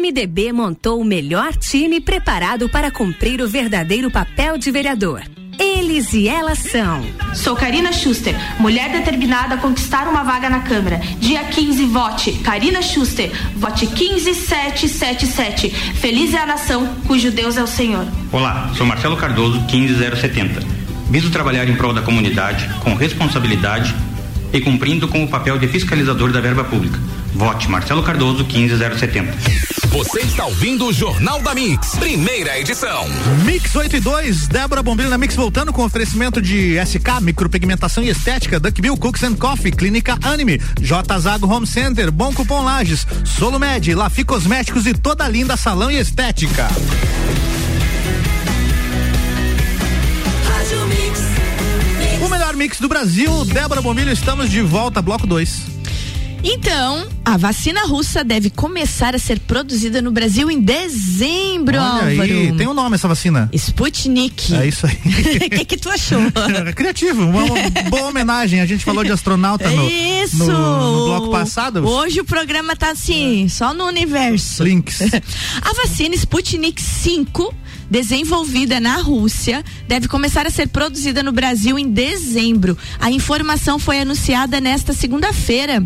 MDB 0.01 0.51
montou 0.51 0.99
o 0.99 1.05
melhor 1.05 1.55
time 1.55 2.01
preparado 2.01 2.67
para 2.67 2.89
cumprir 2.89 3.39
o 3.39 3.47
verdadeiro 3.47 4.09
papel 4.09 4.57
de 4.57 4.71
vereador. 4.71 5.21
Eles 5.59 6.11
e 6.13 6.27
elas 6.27 6.57
são. 6.57 7.05
Sou 7.35 7.55
Karina 7.55 7.93
Schuster, 7.93 8.35
mulher 8.59 8.91
determinada 8.91 9.53
a 9.53 9.57
conquistar 9.59 10.07
uma 10.07 10.23
vaga 10.23 10.49
na 10.49 10.61
Câmara. 10.61 10.97
Dia 11.19 11.43
15, 11.43 11.85
vote. 11.85 12.31
Karina 12.39 12.81
Schuster, 12.81 13.31
vote 13.55 13.85
15777. 13.85 15.69
Feliz 15.69 16.33
é 16.33 16.39
a 16.39 16.47
nação 16.47 16.95
cujo 17.05 17.29
Deus 17.29 17.55
é 17.55 17.61
o 17.61 17.67
Senhor. 17.67 18.07
Olá, 18.31 18.73
sou 18.75 18.87
Marcelo 18.87 19.15
Cardoso, 19.15 19.63
15070. 19.67 20.61
Viso 21.11 21.29
trabalhar 21.29 21.69
em 21.69 21.75
prol 21.75 21.93
da 21.93 22.01
comunidade, 22.01 22.67
com 22.79 22.95
responsabilidade 22.95 23.95
e 24.51 24.59
cumprindo 24.59 25.07
com 25.07 25.23
o 25.23 25.27
papel 25.27 25.59
de 25.59 25.67
fiscalizador 25.67 26.31
da 26.31 26.41
verba 26.41 26.63
pública. 26.63 26.99
Vote 27.35 27.69
Marcelo 27.69 28.01
Cardoso 28.01 28.43
15070. 28.45 29.80
Você 29.91 30.21
está 30.21 30.45
ouvindo 30.45 30.85
o 30.85 30.93
Jornal 30.93 31.41
da 31.41 31.53
Mix, 31.53 31.97
primeira 31.97 32.57
edição. 32.57 33.09
Mix 33.43 33.75
8 33.75 33.97
e 33.97 33.99
2, 33.99 34.47
Débora 34.47 34.81
Bombilho 34.81 35.09
na 35.09 35.17
Mix 35.17 35.35
voltando 35.35 35.73
com 35.73 35.83
oferecimento 35.83 36.41
de 36.41 36.77
SK, 36.85 37.19
micropigmentação 37.21 38.01
e 38.01 38.07
estética, 38.07 38.57
Duckbill 38.57 38.95
Cooks 38.95 39.21
and 39.23 39.35
Coffee, 39.35 39.69
Clínica 39.69 40.17
Anime, 40.21 40.61
J 40.79 41.19
Zago 41.19 41.45
Home 41.45 41.67
Center, 41.67 42.09
Bom 42.09 42.33
Cupom 42.33 42.61
Lages, 42.61 43.05
Solumed, 43.25 43.93
Lafi 43.93 44.23
Cosméticos 44.23 44.87
e 44.87 44.93
toda 44.93 45.27
linda 45.27 45.57
salão 45.57 45.91
e 45.91 45.99
estética. 45.99 46.69
O 52.23 52.29
melhor 52.29 52.55
mix 52.55 52.79
do 52.79 52.87
Brasil, 52.87 53.43
Débora 53.43 53.81
Bombilho, 53.81 54.13
estamos 54.13 54.49
de 54.49 54.61
volta, 54.61 55.01
bloco 55.01 55.27
2. 55.27 55.80
Então, 56.43 57.07
a 57.23 57.37
vacina 57.37 57.85
russa 57.85 58.23
deve 58.23 58.49
começar 58.49 59.15
a 59.15 59.19
ser 59.19 59.39
produzida 59.39 60.01
no 60.01 60.11
Brasil 60.11 60.49
em 60.49 60.59
dezembro, 60.59 61.77
Olha 61.77 62.09
Álvaro. 62.09 62.21
aí, 62.21 62.51
tem 62.57 62.67
um 62.67 62.73
nome 62.73 62.95
essa 62.95 63.07
vacina. 63.07 63.49
Sputnik. 63.53 64.55
É 64.55 64.67
isso 64.67 64.87
aí. 64.87 64.93
O 64.93 65.49
que, 65.49 65.65
que 65.65 65.77
tu 65.77 65.89
achou? 65.89 66.19
Criativo, 66.75 67.23
uma, 67.23 67.43
uma 67.43 67.89
boa 67.89 68.07
homenagem. 68.07 68.59
A 68.59 68.65
gente 68.65 68.83
falou 68.83 69.03
de 69.03 69.11
astronauta 69.11 69.69
no, 69.69 69.87
Isso! 69.87 70.37
no, 70.37 70.47
no 70.47 71.05
bloco 71.05 71.31
passado. 71.31 71.87
Hoje 71.87 72.19
o 72.19 72.25
programa 72.25 72.75
tá 72.75 72.91
assim, 72.91 73.47
só 73.47 73.73
no 73.73 73.85
universo. 73.85 74.63
Links. 74.63 74.99
A 75.61 75.73
vacina 75.73 76.15
Sputnik 76.15 76.81
5 76.81 77.53
desenvolvida 77.91 78.79
na 78.79 78.95
Rússia, 79.01 79.65
deve 79.85 80.07
começar 80.07 80.47
a 80.47 80.49
ser 80.49 80.69
produzida 80.69 81.21
no 81.21 81.33
Brasil 81.33 81.77
em 81.77 81.91
dezembro. 81.91 82.77
A 82.97 83.11
informação 83.11 83.77
foi 83.77 83.99
anunciada 83.99 84.61
nesta 84.61 84.93
segunda-feira 84.93 85.85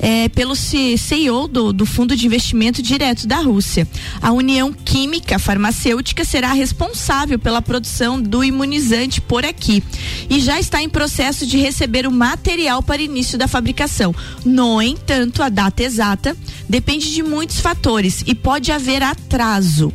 é, 0.00 0.28
pelo 0.28 0.56
CEO 0.56 1.46
do, 1.46 1.72
do 1.72 1.86
Fundo 1.86 2.16
de 2.16 2.26
Investimento 2.26 2.82
Direto 2.82 3.26
da 3.26 3.36
Rússia. 3.36 3.86
A 4.20 4.32
União 4.32 4.72
Química 4.72 5.38
Farmacêutica 5.38 6.24
será 6.24 6.52
responsável 6.52 7.38
pela 7.38 7.62
produção 7.62 8.20
do 8.20 8.42
imunizante 8.42 9.20
por 9.20 9.44
aqui 9.44 9.82
e 10.28 10.40
já 10.40 10.58
está 10.58 10.82
em 10.82 10.88
processo 10.88 11.46
de 11.46 11.58
receber 11.58 12.06
o 12.06 12.10
material 12.10 12.82
para 12.82 13.02
início 13.02 13.38
da 13.38 13.46
fabricação. 13.46 14.14
No 14.44 14.80
entanto, 14.80 15.42
a 15.42 15.48
data 15.48 15.82
exata 15.82 16.36
depende 16.68 17.12
de 17.12 17.22
muitos 17.22 17.60
fatores 17.60 18.24
e 18.26 18.34
pode 18.34 18.72
haver 18.72 19.02
atraso. 19.02 19.92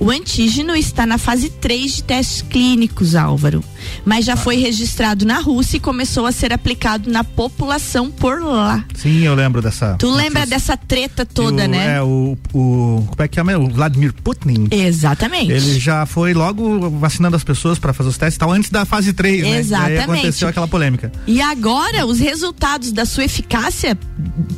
O 0.00 0.10
antígeno 0.10 0.74
está 0.74 1.04
na 1.04 1.18
fase 1.18 1.50
3 1.50 1.96
de 1.96 2.04
testes 2.04 2.40
clínicos, 2.40 3.14
Álvaro. 3.14 3.62
Mas 4.02 4.24
já 4.24 4.34
foi 4.34 4.56
registrado 4.56 5.26
na 5.26 5.40
Rússia 5.40 5.76
e 5.76 5.80
começou 5.80 6.24
a 6.24 6.32
ser 6.32 6.54
aplicado 6.54 7.10
na 7.10 7.22
população 7.22 8.10
por 8.10 8.42
lá. 8.42 8.82
Sim, 8.94 9.20
eu 9.24 9.34
lembro 9.34 9.60
dessa. 9.60 9.96
Tu 9.98 10.10
lembra 10.10 10.46
dessa 10.46 10.74
treta 10.74 11.26
toda, 11.26 11.64
o, 11.64 11.68
né? 11.68 11.96
É, 11.96 12.02
o, 12.02 12.34
o. 12.54 13.04
Como 13.10 13.22
é 13.22 13.28
que 13.28 13.38
é 13.38 13.44
mesmo? 13.44 13.66
O 13.66 13.70
Vladimir 13.70 14.14
Putin. 14.14 14.68
Exatamente. 14.70 15.52
Ele 15.52 15.78
já 15.78 16.06
foi 16.06 16.32
logo 16.32 16.88
vacinando 16.98 17.36
as 17.36 17.44
pessoas 17.44 17.78
para 17.78 17.92
fazer 17.92 18.08
os 18.08 18.16
testes 18.16 18.36
e 18.36 18.38
tal, 18.38 18.50
antes 18.52 18.70
da 18.70 18.86
fase 18.86 19.12
3, 19.12 19.42
né? 19.42 19.58
Exatamente. 19.58 19.92
E 19.92 19.98
aí 19.98 20.02
aconteceu 20.04 20.48
aquela 20.48 20.66
polêmica. 20.68 21.12
E 21.26 21.42
agora, 21.42 22.06
os 22.06 22.18
resultados 22.18 22.90
da 22.90 23.04
sua 23.04 23.24
eficácia 23.24 23.98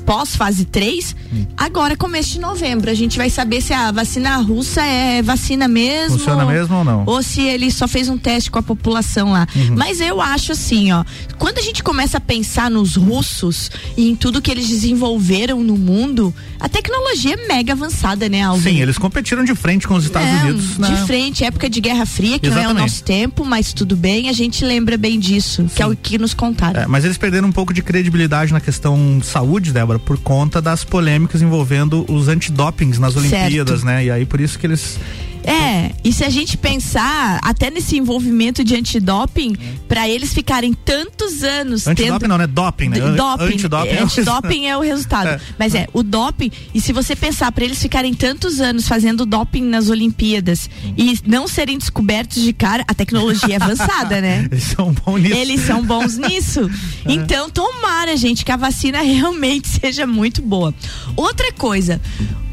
pós-fase 0.06 0.64
3, 0.66 1.16
Hum. 1.32 1.46
agora 1.56 1.96
começo 1.96 2.30
de 2.30 2.40
novembro. 2.40 2.90
A 2.90 2.94
gente 2.94 3.16
vai 3.16 3.28
saber 3.30 3.60
se 3.60 3.72
a 3.72 3.90
vacina 3.90 4.36
russa 4.36 4.82
é 4.82 5.20
vacina 5.22 5.31
mesmo. 5.68 6.18
Funciona 6.18 6.44
mesmo 6.44 6.76
ou 6.76 6.84
não? 6.84 7.02
Ou 7.06 7.22
se 7.22 7.40
ele 7.42 7.70
só 7.70 7.86
fez 7.88 8.08
um 8.08 8.18
teste 8.18 8.50
com 8.50 8.58
a 8.58 8.62
população 8.62 9.32
lá. 9.32 9.46
Uhum. 9.54 9.74
Mas 9.76 10.00
eu 10.00 10.20
acho 10.20 10.52
assim, 10.52 10.92
ó, 10.92 11.04
quando 11.38 11.58
a 11.58 11.62
gente 11.62 11.82
começa 11.82 12.18
a 12.18 12.20
pensar 12.20 12.70
nos 12.70 12.96
russos 12.96 13.70
e 13.96 14.08
em 14.08 14.16
tudo 14.16 14.40
que 14.40 14.50
eles 14.50 14.68
desenvolveram 14.68 15.62
no 15.62 15.76
mundo, 15.76 16.34
a 16.60 16.68
tecnologia 16.68 17.34
é 17.34 17.46
mega 17.48 17.72
avançada, 17.72 18.28
né, 18.28 18.42
Alvin? 18.42 18.70
Sim, 18.70 18.80
eles 18.80 18.98
competiram 18.98 19.44
de 19.44 19.54
frente 19.54 19.86
com 19.88 19.94
os 19.94 20.04
Estados 20.04 20.28
É, 20.28 20.44
Unidos. 20.44 20.74
de 20.74 20.80
né? 20.80 21.04
frente, 21.06 21.44
época 21.44 21.68
de 21.68 21.80
Guerra 21.80 22.06
Fria, 22.06 22.38
que 22.38 22.48
não 22.48 22.56
é 22.56 22.60
o 22.60 22.62
Exatamente. 22.62 22.82
nosso 22.82 23.02
tempo, 23.04 23.44
mas 23.44 23.72
tudo 23.72 23.96
bem, 23.96 24.28
a 24.28 24.32
gente 24.32 24.64
lembra 24.64 24.96
bem 24.96 25.18
disso, 25.18 25.66
que 25.74 25.82
é 25.82 25.86
o 25.86 25.96
que 25.96 26.18
nos 26.18 26.34
contaram. 26.34 26.82
É, 26.82 26.86
mas 26.86 27.04
eles 27.04 27.16
perderam 27.18 27.48
um 27.48 27.52
pouco 27.52 27.72
de 27.72 27.82
credibilidade 27.82 28.52
na 28.52 28.60
questão 28.60 29.20
saúde, 29.22 29.72
Débora, 29.72 29.98
por 29.98 30.18
conta 30.18 30.60
das 30.60 30.84
polêmicas 30.84 31.42
envolvendo 31.42 32.04
os 32.08 32.28
antidopings 32.28 32.98
nas 32.98 33.14
Certo. 33.14 33.34
Olimpíadas, 33.34 33.82
né? 33.82 34.04
E 34.04 34.10
aí 34.10 34.24
por 34.24 34.40
isso 34.40 34.58
que 34.58 34.66
eles. 34.66 34.98
É, 35.44 35.90
e 36.04 36.12
se 36.12 36.24
a 36.24 36.30
gente 36.30 36.56
pensar 36.56 37.40
até 37.42 37.70
nesse 37.70 37.96
envolvimento 37.96 38.62
de 38.62 38.76
antidoping, 38.76 39.56
pra 39.88 40.08
eles 40.08 40.32
ficarem 40.32 40.72
tantos 40.72 41.42
anos 41.42 41.86
Antidoping 41.86 42.18
tendo 42.18 42.28
não, 42.28 42.38
né? 42.38 42.46
Doping, 42.46 42.88
né? 42.88 42.98
Doping, 42.98 43.54
Antidoping. 43.54 43.88
é, 43.88 44.02
antidoping 44.02 44.66
é 44.66 44.76
o 44.76 44.80
resultado. 44.80 45.22
É. 45.32 45.40
Mas 45.58 45.74
é, 45.74 45.86
o 45.92 46.02
doping, 46.02 46.50
e 46.74 46.80
se 46.80 46.92
você 46.92 47.14
pensar 47.16 47.50
pra 47.52 47.64
eles 47.64 47.80
ficarem 47.80 48.12
tantos 48.12 48.60
anos 48.60 48.86
fazendo 48.86 49.24
doping 49.24 49.62
nas 49.62 49.88
Olimpíadas 49.88 50.68
e 50.96 51.18
não 51.26 51.46
serem 51.48 51.78
descobertos 51.78 52.42
de 52.42 52.52
cara, 52.52 52.84
a 52.86 52.92
tecnologia 52.92 53.54
é 53.54 53.62
avançada, 53.62 54.20
né? 54.20 54.48
Eles 54.52 54.64
são 54.64 54.92
bons 54.92 55.20
nisso. 55.22 55.36
Eles 55.36 55.60
são 55.60 55.82
bons 55.84 56.16
nisso. 56.18 56.70
Então, 57.06 57.48
tomara, 57.48 58.16
gente, 58.16 58.44
que 58.44 58.52
a 58.52 58.56
vacina 58.56 59.00
realmente 59.00 59.68
seja 59.68 60.06
muito 60.06 60.42
boa. 60.42 60.74
Outra 61.16 61.52
coisa. 61.52 62.00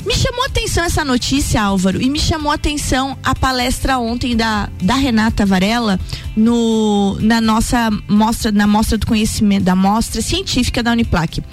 Me 0.10 0.16
chamou 0.16 0.44
atenção 0.46 0.84
essa 0.84 1.06
notícia, 1.06 1.62
Álvaro, 1.62 2.02
e 2.02 2.10
me 2.10 2.20
chamou 2.20 2.52
a 2.52 2.56
atenção 2.56 3.16
a 3.24 3.36
palestra 3.36 4.00
ontem 4.00 4.36
da, 4.36 4.68
da 4.82 4.96
Renata 4.96 5.46
Varela 5.46 6.00
no, 6.36 7.16
na 7.22 7.40
nossa 7.40 7.92
mostra, 8.08 8.52
na 8.52 8.66
mostra 8.66 8.98
do 8.98 9.06
conhecimento, 9.06 9.66
da 9.66 9.76
mostra 9.76 10.20
científica 10.22 10.82
da 10.82 10.94
Uniplac. 10.94 11.44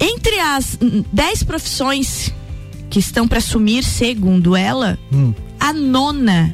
Entre 0.00 0.40
as 0.40 0.76
10 1.12 1.44
profissões 1.44 2.32
que 2.90 2.98
estão 2.98 3.28
para 3.28 3.38
assumir, 3.38 3.84
segundo 3.84 4.56
ela, 4.56 4.98
Hum. 5.12 5.32
a 5.60 5.72
nona 5.72 6.52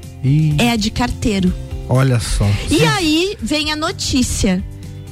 é 0.58 0.70
a 0.72 0.76
de 0.76 0.90
carteiro. 0.90 1.52
olha 1.88 2.20
só. 2.20 2.46
E 2.70 2.84
aí 2.84 3.34
vem 3.40 3.72
a 3.72 3.76
notícia 3.76 4.62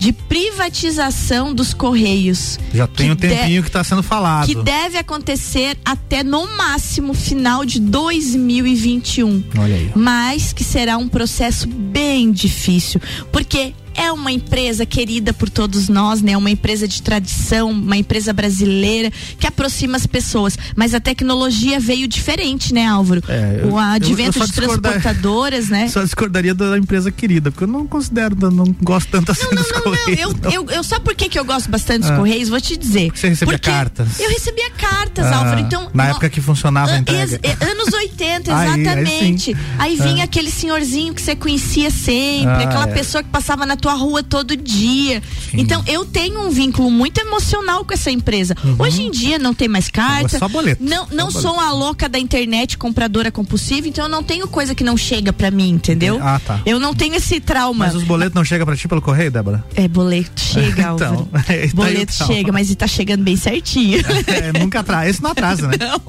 de 0.00 0.14
privatização 0.14 1.54
dos 1.54 1.74
Correios. 1.74 2.58
Já 2.72 2.86
tem 2.86 3.10
um 3.10 3.16
tempinho 3.16 3.62
que 3.62 3.68
está 3.68 3.84
sendo 3.84 4.02
falado. 4.02 4.46
Que 4.46 4.54
deve 4.54 4.96
acontecer 4.96 5.76
até 5.84 6.24
no 6.24 6.56
máximo 6.56 7.12
final 7.12 7.66
de 7.66 7.78
2021. 7.78 9.44
Olha 9.58 9.74
aí. 9.74 9.92
Mas 9.94 10.54
que 10.54 10.64
será 10.64 10.96
um 10.96 11.06
processo 11.06 11.68
bem 11.68 12.32
difícil, 12.32 12.98
porque 13.30 13.74
é 14.00 14.10
uma 14.10 14.32
empresa 14.32 14.86
querida 14.86 15.32
por 15.32 15.50
todos 15.50 15.88
nós, 15.88 16.22
né? 16.22 16.34
Uma 16.36 16.50
empresa 16.50 16.88
de 16.88 17.02
tradição, 17.02 17.70
uma 17.70 17.98
empresa 17.98 18.32
brasileira 18.32 19.12
que 19.38 19.46
aproxima 19.46 19.96
as 19.96 20.06
pessoas. 20.06 20.56
Mas 20.74 20.94
a 20.94 21.00
tecnologia 21.00 21.78
veio 21.78 22.08
diferente, 22.08 22.72
né, 22.72 22.86
Álvaro? 22.86 23.22
É, 23.28 23.62
o 23.66 23.76
advento 23.78 24.38
eu, 24.38 24.42
eu 24.42 24.46
de 24.46 24.52
transportadoras, 24.54 25.68
né? 25.68 25.88
Só 25.92 26.02
discordaria 26.02 26.54
da 26.54 26.78
empresa 26.78 27.10
querida, 27.10 27.50
porque 27.50 27.64
eu 27.64 27.68
não 27.68 27.86
considero, 27.86 28.34
não 28.50 28.74
gosto 28.80 29.10
tanto 29.10 29.32
assim 29.32 29.44
não, 29.44 29.52
não, 29.52 29.62
dos 29.62 29.72
não, 29.72 29.82
Correios. 29.82 30.34
Não, 30.34 30.50
eu, 30.50 30.62
eu, 30.62 30.70
eu, 30.70 30.82
só 30.82 30.98
por 30.98 31.14
que 31.14 31.38
eu 31.38 31.44
gosto 31.44 31.70
bastante 31.70 32.00
dos 32.00 32.10
ah. 32.10 32.16
Correios, 32.16 32.48
vou 32.48 32.60
te 32.60 32.76
dizer. 32.76 33.10
Você 33.14 33.28
recebia 33.28 33.58
cartas? 33.58 34.18
Eu 34.18 34.30
recebia 34.30 34.70
cartas, 34.70 35.26
ah, 35.26 35.36
Álvaro. 35.36 35.60
Então, 35.60 35.90
na 35.92 36.08
época 36.08 36.30
que 36.30 36.40
funcionava 36.40 36.92
a 36.92 36.98
entrega. 36.98 37.38
anos 37.60 37.92
80, 37.92 38.50
exatamente. 38.50 39.50
aí, 39.78 39.90
aí, 39.90 40.00
aí 40.00 40.08
vinha 40.08 40.22
ah. 40.22 40.24
aquele 40.24 40.50
senhorzinho 40.50 41.12
que 41.12 41.20
você 41.20 41.36
conhecia 41.36 41.90
sempre, 41.90 42.48
ah, 42.48 42.62
aquela 42.62 42.88
é. 42.88 42.94
pessoa 42.94 43.22
que 43.22 43.28
passava 43.28 43.66
na 43.66 43.76
tua 43.76 43.89
rua 43.94 44.22
todo 44.22 44.56
dia. 44.56 45.22
Sim. 45.50 45.60
Então 45.60 45.82
eu 45.86 46.04
tenho 46.04 46.40
um 46.40 46.50
vínculo 46.50 46.90
muito 46.90 47.20
emocional 47.20 47.84
com 47.84 47.94
essa 47.94 48.10
empresa. 48.10 48.54
Uhum. 48.64 48.76
Hoje 48.78 49.02
em 49.02 49.10
dia 49.10 49.38
não 49.38 49.54
tem 49.54 49.68
mais 49.68 49.88
carta. 49.88 50.38
Só 50.38 50.48
boleto. 50.48 50.82
Não, 50.82 51.06
não 51.12 51.30
sou 51.30 51.54
boleto. 51.54 51.60
a 51.60 51.72
louca 51.72 52.08
da 52.08 52.18
internet 52.18 52.78
compradora 52.78 53.30
compulsiva, 53.30 53.88
então 53.88 54.04
eu 54.04 54.08
não 54.08 54.22
tenho 54.22 54.46
coisa 54.48 54.74
que 54.74 54.84
não 54.84 54.96
chega 54.96 55.32
para 55.32 55.50
mim, 55.50 55.70
entendeu? 55.70 56.18
Ah, 56.22 56.40
tá. 56.44 56.60
Eu 56.64 56.78
não 56.78 56.94
tenho 56.94 57.14
esse 57.14 57.40
trauma. 57.40 57.86
Mas 57.86 57.94
os 57.94 58.04
boletos 58.04 58.34
não 58.34 58.44
chegam 58.44 58.66
para 58.66 58.76
ti 58.76 58.88
pelo 58.88 59.02
correio, 59.02 59.30
Débora? 59.30 59.64
É, 59.74 59.86
boleto 59.88 60.40
chega, 60.40 60.92
então, 60.94 61.28
é, 61.48 61.66
boleto 61.74 62.12
então. 62.14 62.26
chega, 62.26 62.52
mas 62.52 62.74
tá 62.74 62.86
chegando 62.86 63.22
bem 63.22 63.36
certinho. 63.36 64.00
É, 64.30 64.58
nunca 64.58 64.80
atrasa. 64.80 65.10
Esse 65.10 65.22
não 65.22 65.30
atrasa, 65.30 65.66
né? 65.66 65.76
Não, 65.78 66.00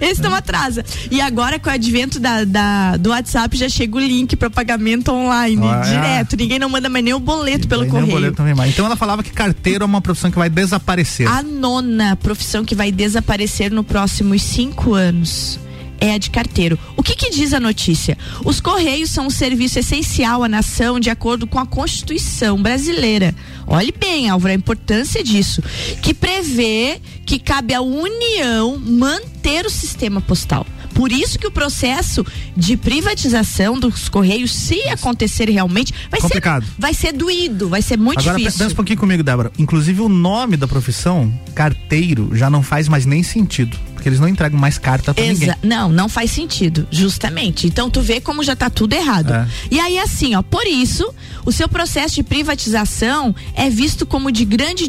esse 0.00 0.22
não 0.22 0.34
atrasa. 0.34 0.84
E 1.10 1.20
agora 1.20 1.58
com 1.58 1.68
o 1.68 1.72
advento 1.72 2.18
da, 2.18 2.44
da 2.44 2.96
do 2.96 3.10
WhatsApp 3.10 3.56
já 3.56 3.68
chega 3.68 3.96
o 3.96 4.00
link 4.00 4.34
para 4.36 4.48
pagamento 4.48 5.10
online, 5.12 5.66
ah, 5.66 5.80
direto. 5.80 6.34
É. 6.34 6.36
Ninguém 6.36 6.58
não 6.58 6.68
manda 6.68 6.88
mais 6.88 7.04
nem 7.04 7.09
o 7.14 7.20
boleto 7.20 7.68
pelo 7.68 7.86
pelo 7.86 8.06
correio. 8.06 8.32
Também 8.32 8.54
mais. 8.54 8.70
Então 8.70 8.86
ela 8.86 8.96
falava 8.96 9.22
que 9.22 9.30
carteiro 9.30 9.84
é 9.84 9.86
uma 9.86 10.00
profissão 10.00 10.30
que 10.30 10.38
vai 10.38 10.50
desaparecer. 10.50 11.26
A 11.26 11.42
nona 11.42 12.16
profissão 12.16 12.64
que 12.64 12.74
vai 12.74 12.92
desaparecer 12.92 13.70
no 13.70 13.82
próximos 13.82 14.42
cinco 14.42 14.94
anos 14.94 15.58
é 16.00 16.14
a 16.14 16.18
de 16.18 16.30
carteiro. 16.30 16.78
O 16.96 17.02
que, 17.02 17.14
que, 17.14 17.30
diz 17.30 17.52
a 17.52 17.60
notícia? 17.60 18.16
Os 18.44 18.60
Correios 18.60 19.10
são 19.10 19.26
um 19.26 19.30
serviço 19.30 19.78
essencial 19.78 20.42
à 20.42 20.48
nação 20.48 20.98
de 20.98 21.10
acordo 21.10 21.46
com 21.46 21.58
a 21.58 21.66
Constituição 21.66 22.60
brasileira. 22.60 23.34
Olhe 23.66 23.92
bem, 23.92 24.28
Álvaro, 24.30 24.52
a 24.52 24.56
importância 24.56 25.22
disso. 25.22 25.62
Que 26.00 26.14
prevê 26.14 27.00
que 27.26 27.38
cabe 27.38 27.74
à 27.74 27.82
União 27.82 28.78
manter 28.78 29.66
o 29.66 29.70
sistema 29.70 30.20
postal. 30.20 30.66
Por 30.94 31.12
isso 31.12 31.38
que 31.38 31.46
o 31.46 31.50
processo 31.50 32.24
de 32.56 32.76
privatização 32.76 33.78
dos 33.78 34.08
Correios, 34.08 34.52
se 34.52 34.80
acontecer 34.88 35.48
realmente, 35.48 35.92
vai 36.10 36.20
Complicado. 36.20 36.64
ser 36.64 36.72
vai 36.78 36.94
ser 36.94 37.12
doído, 37.12 37.68
vai 37.68 37.82
ser 37.82 37.98
muito 37.98 38.20
Agora, 38.20 38.38
difícil. 38.38 38.58
Pensa 38.58 38.72
um 38.72 38.76
pouquinho 38.76 38.98
comigo, 38.98 39.22
Débora. 39.22 39.52
Inclusive 39.58 40.00
o 40.00 40.08
nome 40.08 40.56
da 40.56 40.66
profissão, 40.68 41.32
carteiro, 41.54 42.30
já 42.34 42.50
não 42.50 42.62
faz 42.62 42.88
mais 42.88 43.06
nem 43.06 43.22
sentido 43.22 43.76
porque 44.00 44.08
eles 44.08 44.18
não 44.18 44.28
entregam 44.28 44.58
mais 44.58 44.78
carta 44.78 45.12
pra 45.12 45.22
Exa 45.22 45.32
ninguém. 45.32 45.54
Não, 45.62 45.92
não 45.92 46.08
faz 46.08 46.30
sentido, 46.30 46.88
justamente. 46.90 47.66
Então 47.66 47.90
tu 47.90 48.00
vê 48.00 48.18
como 48.18 48.42
já 48.42 48.56
tá 48.56 48.70
tudo 48.70 48.94
errado. 48.94 49.34
É. 49.34 49.46
E 49.70 49.78
aí 49.78 49.98
assim, 49.98 50.34
ó, 50.34 50.42
por 50.42 50.66
isso, 50.66 51.14
o 51.44 51.52
seu 51.52 51.68
processo 51.68 52.14
de 52.14 52.22
privatização 52.22 53.34
é 53.54 53.68
visto 53.68 54.06
como 54.06 54.32
de 54.32 54.46
grande 54.46 54.88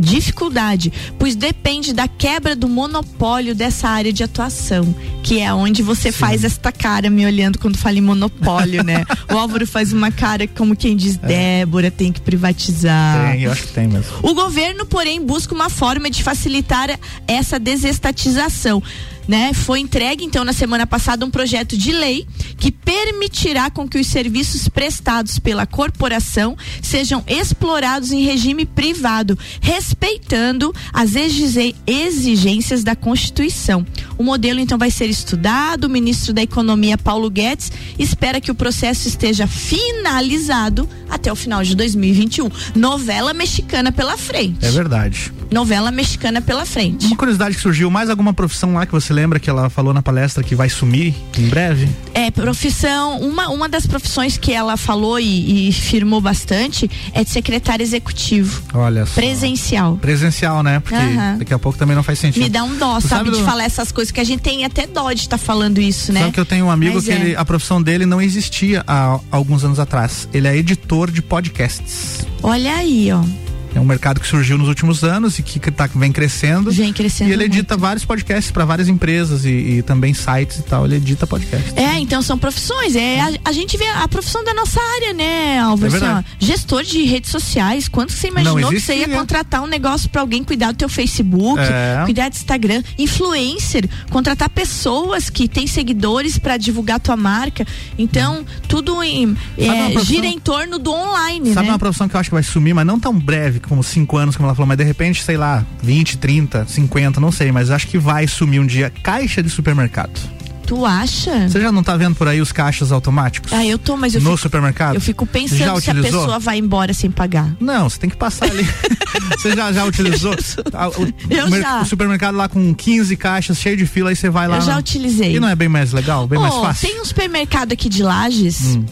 dificuldade, 0.00 0.90
pois 1.18 1.36
depende 1.36 1.92
da 1.92 2.08
quebra 2.08 2.56
do 2.56 2.68
monopólio 2.68 3.54
dessa 3.54 3.86
área 3.88 4.12
de 4.12 4.22
atuação, 4.22 4.94
que 5.22 5.40
é 5.40 5.52
onde 5.52 5.82
você 5.82 6.10
Sim. 6.10 6.18
faz 6.18 6.42
esta 6.42 6.72
cara 6.72 7.10
me 7.10 7.26
olhando 7.26 7.58
quando 7.58 7.76
fala 7.76 7.98
em 7.98 8.00
monopólio, 8.00 8.82
né? 8.82 9.04
o 9.30 9.36
Álvaro 9.36 9.66
faz 9.66 9.92
uma 9.92 10.10
cara 10.10 10.48
como 10.48 10.74
quem 10.74 10.96
diz, 10.96 11.18
é. 11.22 11.26
Débora, 11.26 11.90
tem 11.90 12.10
que 12.10 12.20
privatizar. 12.20 13.32
Tem, 13.32 13.42
eu 13.42 13.52
acho 13.52 13.64
que 13.64 13.72
tem 13.74 13.86
mesmo. 13.86 14.10
O 14.22 14.32
governo, 14.32 14.86
porém, 14.86 15.20
busca 15.20 15.54
uma 15.54 15.68
forma 15.68 16.08
de 16.08 16.22
facilitar 16.22 16.98
essa 17.28 17.58
desestabilização 17.58 18.05
estatização. 18.06 18.82
Né? 19.26 19.52
Foi 19.52 19.80
entregue 19.80 20.24
então 20.24 20.44
na 20.44 20.52
semana 20.52 20.86
passada 20.86 21.24
um 21.24 21.30
projeto 21.30 21.76
de 21.76 21.92
lei 21.92 22.26
que 22.56 22.70
permitirá 22.70 23.70
com 23.70 23.88
que 23.88 23.98
os 23.98 24.06
serviços 24.06 24.68
prestados 24.68 25.38
pela 25.38 25.66
corporação 25.66 26.56
sejam 26.80 27.24
explorados 27.26 28.12
em 28.12 28.22
regime 28.22 28.64
privado, 28.64 29.38
respeitando 29.60 30.74
as 30.92 31.14
exigências 31.16 32.84
da 32.84 32.94
Constituição. 32.94 33.84
O 34.16 34.22
modelo 34.22 34.60
então 34.60 34.78
vai 34.78 34.90
ser 34.90 35.06
estudado, 35.06 35.84
o 35.84 35.90
ministro 35.90 36.32
da 36.32 36.42
Economia 36.42 36.96
Paulo 36.96 37.28
Guedes 37.28 37.72
espera 37.98 38.40
que 38.40 38.50
o 38.50 38.54
processo 38.54 39.08
esteja 39.08 39.46
finalizado 39.46 40.88
até 41.10 41.32
o 41.32 41.36
final 41.36 41.62
de 41.62 41.74
2021. 41.74 42.48
Novela 42.74 43.32
mexicana 43.32 43.92
pela 43.92 44.16
frente. 44.16 44.64
É 44.64 44.70
verdade. 44.70 45.32
Novela 45.50 45.90
mexicana 45.90 46.40
pela 46.40 46.66
frente. 46.66 47.06
Uma 47.06 47.16
curiosidade 47.16 47.54
que 47.54 47.62
surgiu, 47.62 47.90
mais 47.90 48.10
alguma 48.10 48.34
profissão 48.34 48.74
lá 48.74 48.84
que 48.84 48.92
você 48.92 49.12
lembra 49.16 49.40
que 49.40 49.48
ela 49.48 49.70
falou 49.70 49.94
na 49.94 50.02
palestra 50.02 50.44
que 50.44 50.54
vai 50.54 50.68
sumir 50.68 51.14
em 51.38 51.48
breve? 51.48 51.88
É, 52.12 52.30
profissão, 52.30 53.18
uma, 53.20 53.48
uma 53.48 53.68
das 53.68 53.86
profissões 53.86 54.36
que 54.36 54.52
ela 54.52 54.76
falou 54.76 55.18
e, 55.18 55.68
e 55.68 55.72
firmou 55.72 56.20
bastante 56.20 56.90
é 57.14 57.24
de 57.24 57.30
secretário 57.30 57.82
executivo. 57.82 58.62
Olha 58.74 59.06
só. 59.06 59.14
Presencial. 59.14 59.96
Presencial, 59.96 60.62
né? 60.62 60.80
Porque 60.80 60.94
uhum. 60.94 61.38
daqui 61.38 61.54
a 61.54 61.58
pouco 61.58 61.78
também 61.78 61.96
não 61.96 62.02
faz 62.02 62.18
sentido. 62.18 62.42
Me 62.42 62.50
dá 62.50 62.62
um 62.62 62.76
dó, 62.76 63.00
sabe, 63.00 63.08
sabe, 63.08 63.30
de 63.30 63.38
do... 63.38 63.44
falar 63.44 63.64
essas 63.64 63.90
coisas, 63.90 64.12
que 64.12 64.20
a 64.20 64.24
gente 64.24 64.40
tem 64.40 64.64
até 64.64 64.86
dó 64.86 65.10
de 65.12 65.20
estar 65.20 65.38
tá 65.38 65.42
falando 65.42 65.80
isso, 65.80 66.12
né? 66.12 66.20
Sabe 66.20 66.32
que 66.32 66.40
eu 66.40 66.46
tenho 66.46 66.66
um 66.66 66.70
amigo 66.70 66.96
Mas 66.96 67.04
que 67.04 67.12
é. 67.12 67.14
ele, 67.14 67.36
a 67.36 67.44
profissão 67.44 67.82
dele 67.82 68.04
não 68.04 68.20
existia 68.20 68.84
há 68.86 69.18
alguns 69.30 69.64
anos 69.64 69.80
atrás. 69.80 70.28
Ele 70.34 70.46
é 70.46 70.56
editor 70.56 71.10
de 71.10 71.22
podcasts. 71.22 72.26
Olha 72.42 72.74
aí, 72.74 73.10
ó. 73.12 73.45
É 73.76 73.80
um 73.80 73.84
mercado 73.84 74.18
que 74.20 74.26
surgiu 74.26 74.56
nos 74.56 74.68
últimos 74.68 75.04
anos 75.04 75.38
e 75.38 75.42
que 75.42 75.70
tá, 75.70 75.86
vem 75.94 76.10
crescendo. 76.10 76.70
Vem 76.70 76.94
crescendo. 76.94 77.28
E 77.28 77.32
ele 77.34 77.44
edita 77.44 77.74
muito. 77.74 77.82
vários 77.82 78.04
podcasts 78.06 78.50
para 78.50 78.64
várias 78.64 78.88
empresas 78.88 79.44
e, 79.44 79.50
e, 79.50 79.82
também 79.82 80.14
sites 80.14 80.60
e 80.60 80.62
tal. 80.62 80.86
Ele 80.86 80.96
edita 80.96 81.26
podcasts. 81.26 81.76
É, 81.76 81.98
então 81.98 82.22
são 82.22 82.38
profissões. 82.38 82.96
É, 82.96 83.20
a, 83.20 83.32
a 83.44 83.52
gente 83.52 83.76
vê 83.76 83.86
a 83.88 84.08
profissão 84.08 84.42
da 84.42 84.54
nossa 84.54 84.80
área, 84.80 85.12
né, 85.12 85.58
Álvaro? 85.58 85.94
É 85.94 85.98
assim, 85.98 86.24
gestor 86.38 86.84
de 86.84 87.02
redes 87.04 87.30
sociais. 87.30 87.86
Quanto 87.86 88.12
você 88.12 88.28
imaginou 88.28 88.70
que 88.70 88.80
você 88.80 88.96
ia 88.96 89.08
contratar 89.10 89.62
um 89.62 89.66
negócio 89.66 90.08
para 90.08 90.22
alguém 90.22 90.42
cuidar 90.42 90.72
do 90.72 90.78
teu 90.78 90.88
Facebook, 90.88 91.60
é. 91.60 92.02
cuidar 92.06 92.30
do 92.30 92.34
Instagram? 92.34 92.82
Influencer, 92.98 93.86
contratar 94.08 94.48
pessoas 94.48 95.28
que 95.28 95.46
têm 95.46 95.66
seguidores 95.66 96.38
para 96.38 96.56
divulgar 96.56 96.98
tua 96.98 97.16
marca. 97.16 97.66
Então, 97.98 98.42
tudo 98.66 99.02
em, 99.02 99.36
é, 99.58 100.00
gira 100.02 100.26
em 100.26 100.38
torno 100.38 100.78
do 100.78 100.90
online, 100.90 101.52
Sabe 101.52 101.66
né? 101.66 101.72
uma 101.72 101.78
profissão 101.78 102.08
que 102.08 102.16
eu 102.16 102.20
acho 102.20 102.30
que 102.30 102.34
vai 102.34 102.42
sumir, 102.42 102.72
mas 102.72 102.86
não 102.86 102.98
tão 102.98 103.12
breve 103.12 103.60
como 103.66 103.82
cinco 103.82 104.16
anos, 104.16 104.36
como 104.36 104.46
ela 104.46 104.54
falou, 104.54 104.66
mas 104.66 104.78
de 104.78 104.84
repente, 104.84 105.22
sei 105.22 105.36
lá, 105.36 105.64
20, 105.82 106.18
30, 106.18 106.66
50, 106.66 107.20
não 107.20 107.32
sei, 107.32 107.52
mas 107.52 107.70
acho 107.70 107.86
que 107.86 107.98
vai 107.98 108.26
sumir 108.26 108.60
um 108.60 108.66
dia 108.66 108.90
caixa 109.02 109.42
de 109.42 109.50
supermercado. 109.50 110.36
Tu 110.66 110.84
acha? 110.84 111.48
Você 111.48 111.60
já 111.60 111.70
não 111.70 111.82
tá 111.82 111.96
vendo 111.96 112.16
por 112.16 112.26
aí 112.26 112.40
os 112.40 112.50
caixas 112.50 112.90
automáticos? 112.90 113.52
Ah, 113.52 113.64
eu 113.64 113.78
tô, 113.78 113.96
mas 113.96 114.16
eu 114.16 114.20
No 114.20 114.30
fico, 114.30 114.42
supermercado? 114.42 114.96
Eu 114.96 115.00
fico 115.00 115.24
pensando 115.24 115.80
se 115.80 115.90
a 115.90 115.94
pessoa 115.94 116.40
vai 116.40 116.58
embora 116.58 116.92
sem 116.92 117.08
pagar. 117.08 117.54
Não, 117.60 117.88
você 117.88 118.00
tem 118.00 118.10
que 118.10 118.16
passar 118.16 118.46
ali. 118.46 118.66
você 119.38 119.54
já, 119.54 119.72
já 119.72 119.84
utilizou? 119.84 120.32
o, 120.32 121.32
eu 121.32 121.46
o, 121.46 121.60
já. 121.60 121.82
o 121.82 121.84
supermercado 121.84 122.34
lá 122.34 122.48
com 122.48 122.74
15 122.74 123.16
caixas, 123.16 123.58
cheio 123.58 123.76
de 123.76 123.86
fila, 123.86 124.10
aí 124.10 124.16
você 124.16 124.28
vai 124.28 124.48
lá. 124.48 124.56
Eu 124.56 124.62
já 124.62 124.72
no... 124.72 124.80
utilizei. 124.80 125.36
E 125.36 125.40
não 125.40 125.48
é 125.48 125.54
bem 125.54 125.68
mais 125.68 125.92
legal, 125.92 126.26
bem 126.26 126.38
oh, 126.38 126.42
mais 126.42 126.54
fácil? 126.56 126.88
Tem 126.88 127.00
um 127.00 127.04
supermercado 127.04 127.70
aqui 127.70 127.88
de 127.88 128.02
Lages. 128.02 128.76
Hum 128.76 128.84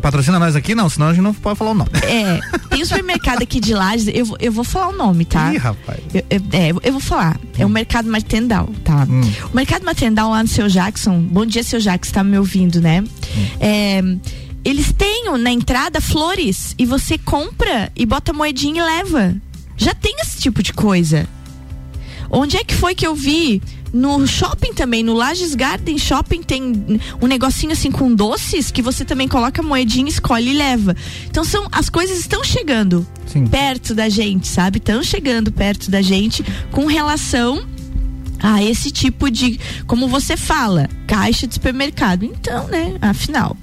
Patrocina 0.00 0.38
nós 0.38 0.54
aqui? 0.54 0.74
Não, 0.74 0.88
senão 0.88 1.08
a 1.08 1.12
gente 1.12 1.22
não 1.22 1.34
pode 1.34 1.58
falar 1.58 1.70
o 1.70 1.74
nome. 1.74 1.90
É, 2.02 2.40
tem 2.68 2.82
um 2.82 2.86
supermercado 2.86 3.42
aqui 3.42 3.58
de 3.58 3.74
Lages, 3.74 4.08
eu, 4.08 4.36
eu 4.38 4.52
vou 4.52 4.64
falar 4.64 4.88
o 4.88 4.96
nome, 4.96 5.24
tá? 5.24 5.52
Ih, 5.52 5.56
rapaz. 5.56 6.00
Eu, 6.12 6.24
eu, 6.30 6.42
é, 6.52 6.70
eu 6.88 6.92
vou 6.92 7.00
falar. 7.00 7.38
É 7.58 7.64
o 7.64 7.68
Mercado 7.68 8.08
Matendal, 8.10 8.68
tá? 8.84 9.06
Hum. 9.08 9.22
O 9.52 9.56
Mercado 9.56 9.84
Matendal 9.84 10.30
lá 10.30 10.42
no 10.42 10.48
seu 10.48 10.68
Jackson, 10.68 11.20
bom 11.20 11.46
dia, 11.46 11.62
seu 11.62 11.80
Jackson, 11.80 12.12
tá 12.12 12.24
me 12.24 12.38
ouvindo, 12.38 12.80
né? 12.80 13.00
Hum. 13.00 13.46
É, 13.58 14.02
eles 14.64 14.92
têm 14.92 15.24
na 15.38 15.50
entrada 15.50 16.00
flores 16.00 16.74
e 16.78 16.84
você 16.84 17.16
compra 17.16 17.90
e 17.94 18.04
bota 18.04 18.32
moedinha 18.32 18.82
e 18.82 18.84
leva. 18.84 19.34
Já 19.76 19.94
tem 19.94 20.16
esse 20.20 20.38
tipo 20.38 20.62
de 20.62 20.72
coisa. 20.72 21.26
Onde 22.30 22.56
é 22.56 22.64
que 22.64 22.74
foi 22.74 22.94
que 22.94 23.06
eu 23.06 23.14
vi 23.14 23.62
no 23.92 24.26
shopping 24.26 24.72
também, 24.72 25.02
no 25.02 25.14
Lages 25.14 25.54
Garden 25.54 25.98
Shopping 25.98 26.42
tem 26.42 26.98
um 27.20 27.26
negocinho 27.26 27.72
assim 27.72 27.90
com 27.90 28.14
doces 28.14 28.70
que 28.70 28.82
você 28.82 29.04
também 29.04 29.28
coloca 29.28 29.62
moedinha, 29.62 30.08
escolhe 30.08 30.50
e 30.50 30.54
leva. 30.54 30.94
Então 31.28 31.44
são 31.44 31.66
as 31.70 31.88
coisas 31.88 32.18
estão 32.18 32.42
chegando 32.44 33.06
Sim. 33.26 33.46
perto 33.46 33.94
da 33.94 34.08
gente, 34.08 34.46
sabe? 34.46 34.78
Estão 34.78 35.02
chegando 35.02 35.50
perto 35.52 35.90
da 35.90 36.02
gente 36.02 36.44
com 36.70 36.86
relação 36.86 37.66
a 38.40 38.62
esse 38.62 38.90
tipo 38.90 39.30
de, 39.30 39.58
como 39.86 40.08
você 40.08 40.36
fala, 40.36 40.88
caixa 41.06 41.46
de 41.46 41.54
supermercado. 41.54 42.24
Então, 42.24 42.66
né, 42.68 42.96
afinal. 43.00 43.56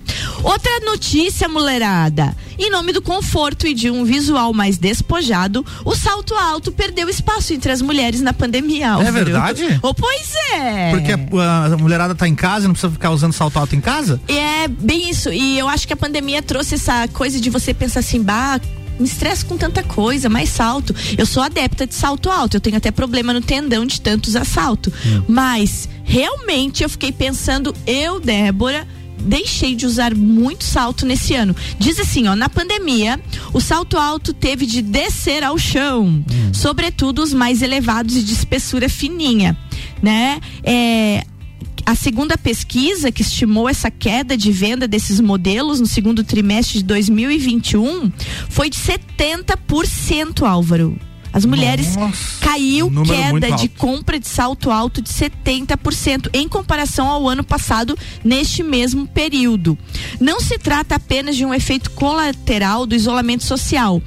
Outra 0.43 0.79
notícia, 0.81 1.47
mulherada. 1.47 2.36
Em 2.57 2.69
nome 2.69 2.93
do 2.93 3.01
conforto 3.01 3.65
e 3.65 3.73
de 3.73 3.89
um 3.89 4.05
visual 4.05 4.53
mais 4.53 4.77
despojado, 4.77 5.65
o 5.83 5.95
salto 5.95 6.36
alto 6.36 6.71
perdeu 6.71 7.09
espaço 7.09 7.53
entre 7.53 7.71
as 7.71 7.81
mulheres 7.81 8.21
na 8.21 8.33
pandemia. 8.33 8.95
É 8.99 9.12
verdade? 9.12 9.79
Oh, 9.81 9.93
pois 9.93 10.33
é. 10.53 10.91
Porque 10.91 11.12
a, 11.39 11.65
a 11.65 11.77
mulherada 11.77 12.13
tá 12.13 12.27
em 12.27 12.36
casa 12.36 12.65
e 12.65 12.67
não 12.67 12.73
precisa 12.73 12.93
ficar 12.93 13.09
usando 13.12 13.33
salto 13.33 13.57
alto 13.57 13.75
em 13.75 13.81
casa? 13.81 14.21
É 14.27 14.67
bem 14.67 15.09
isso. 15.09 15.31
E 15.31 15.57
eu 15.57 15.67
acho 15.67 15.88
que 15.88 15.93
a 15.93 15.97
pandemia 15.97 16.41
trouxe 16.41 16.75
essa 16.75 17.07
coisa 17.07 17.39
de 17.39 17.49
você 17.49 17.73
pensar 17.73 18.01
assim, 18.01 18.21
bah, 18.21 18.59
me 18.99 19.06
estresse 19.06 19.45
com 19.45 19.58
tanta 19.58 19.84
coisa, 19.84 20.29
mais 20.29 20.49
salto. 20.49 20.95
Eu 21.17 21.25
sou 21.25 21.43
adepta 21.43 21.86
de 21.88 21.95
salto 21.95 22.29
alto, 22.29 22.58
eu 22.58 22.62
tenho 22.62 22.77
até 22.77 22.91
problema 22.91 23.34
no 23.34 23.41
tendão 23.41 23.86
de 23.86 23.99
tanto 24.01 24.27
usar 24.27 24.45
salto. 24.45 24.91
Mas 25.27 25.89
realmente 26.03 26.84
eu 26.84 26.89
fiquei 26.89 27.12
pensando, 27.12 27.75
eu, 27.86 28.19
Débora, 28.19 28.88
deixei 29.19 29.75
de 29.75 29.86
usar 29.86 30.13
muito 30.13 30.63
salto 30.63 31.06
nesse 31.06 31.34
ano. 31.34 31.56
Diz 31.79 31.99
assim, 31.99 32.27
ó, 32.27 32.36
na 32.36 32.49
pandemia, 32.49 33.19
o 33.53 33.62
salto 33.62 33.97
alto 33.97 34.34
teve 34.34 34.65
de 34.65 34.82
descer 34.82 35.43
ao 35.43 35.58
chão, 35.58 36.23
sobretudo 36.51 37.21
os 37.21 37.34
mais 37.34 37.62
elevados 37.62 38.15
e 38.15 38.21
de 38.21 38.34
espessura 38.34 38.89
fininha, 38.89 39.58
né? 40.01 40.39
É, 40.63 41.23
a 41.85 41.95
segunda 41.95 42.37
pesquisa 42.37 43.11
que 43.11 43.21
estimou 43.21 43.67
essa 43.67 43.91
queda 43.91 44.37
de 44.37 44.51
venda 44.51 44.87
desses 44.87 45.19
modelos 45.19 45.79
no 45.79 45.85
segundo 45.85 46.23
trimestre 46.23 46.79
de 46.79 46.85
2021 46.85 48.11
foi 48.49 48.69
de 48.69 48.77
70%, 48.77 50.43
Álvaro. 50.43 50.97
As 51.33 51.45
mulheres 51.45 51.95
Nossa, 51.95 52.39
caiu 52.41 52.91
queda 53.03 53.53
de 53.53 53.67
compra 53.67 54.19
de 54.19 54.27
salto 54.27 54.69
alto 54.69 55.01
de 55.01 55.09
70% 55.09 56.29
em 56.31 56.47
comparação 56.47 57.07
ao 57.07 57.27
ano 57.27 57.43
passado 57.43 57.97
neste 58.23 58.61
mesmo 58.61 59.07
período. 59.07 59.75
Não 60.19 60.39
se 60.39 60.59
trata 60.59 60.93
apenas 60.93 61.35
de 61.35 61.43
um 61.43 61.51
efeito 61.51 61.89
colateral 61.91 62.85
do 62.85 62.93
isolamento 62.93 63.43
social. 63.43 63.99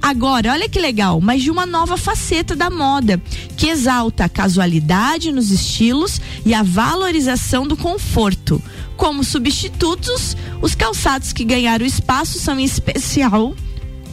Agora, 0.00 0.52
olha 0.52 0.68
que 0.68 0.78
legal, 0.78 1.20
mas 1.20 1.42
de 1.42 1.50
uma 1.50 1.66
nova 1.66 1.96
faceta 1.96 2.56
da 2.56 2.70
moda, 2.70 3.20
que 3.56 3.68
exalta 3.68 4.24
a 4.24 4.28
casualidade 4.28 5.32
nos 5.32 5.50
estilos 5.50 6.20
e 6.46 6.54
a 6.54 6.62
valorização 6.62 7.66
do 7.66 7.76
conforto. 7.76 8.62
Como 8.96 9.22
substitutos, 9.22 10.36
os 10.62 10.74
calçados 10.74 11.32
que 11.32 11.44
ganharam 11.44 11.84
espaço 11.84 12.38
são 12.38 12.58
em 12.58 12.64
especial 12.64 13.54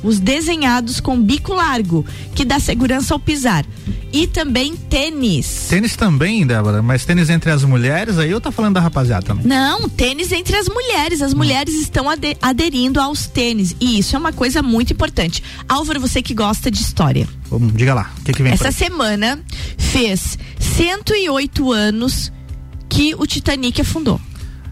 os 0.03 0.19
desenhados 0.19 0.99
com 0.99 1.21
bico 1.21 1.53
largo, 1.53 2.05
que 2.33 2.45
dá 2.45 2.59
segurança 2.59 3.13
ao 3.13 3.19
pisar. 3.19 3.65
E 4.13 4.27
também 4.27 4.75
tênis. 4.77 5.65
Tênis 5.69 5.95
também, 5.97 6.47
Débora, 6.47 6.81
mas 6.81 7.03
tênis 7.03 7.29
entre 7.29 7.51
as 7.51 7.63
mulheres, 7.65 8.17
aí 8.17 8.31
eu 8.31 8.39
tô 8.39 8.49
falando 8.49 8.75
da 8.75 8.79
rapaziada 8.79 9.25
também. 9.25 9.45
Não, 9.45 9.89
tênis 9.89 10.31
entre 10.31 10.55
as 10.55 10.69
mulheres. 10.69 11.21
As 11.21 11.33
mulheres 11.33 11.75
estão 11.75 12.09
ade- 12.09 12.37
aderindo 12.41 13.01
aos 13.01 13.25
tênis. 13.27 13.75
E 13.79 13.99
isso 13.99 14.15
é 14.15 14.19
uma 14.19 14.31
coisa 14.31 14.61
muito 14.61 14.93
importante. 14.93 15.43
Álvaro, 15.67 15.99
você 15.99 16.21
que 16.21 16.33
gosta 16.33 16.71
de 16.71 16.79
história. 16.79 17.27
Vamos, 17.49 17.73
diga 17.73 17.93
lá, 17.93 18.09
o 18.19 18.23
que 18.23 18.31
que 18.31 18.41
vem 18.41 18.53
Essa 18.53 18.71
semana 18.71 19.37
fez 19.77 20.37
108 20.59 21.71
anos 21.73 22.31
que 22.87 23.13
o 23.15 23.25
Titanic 23.27 23.81
afundou. 23.81 24.21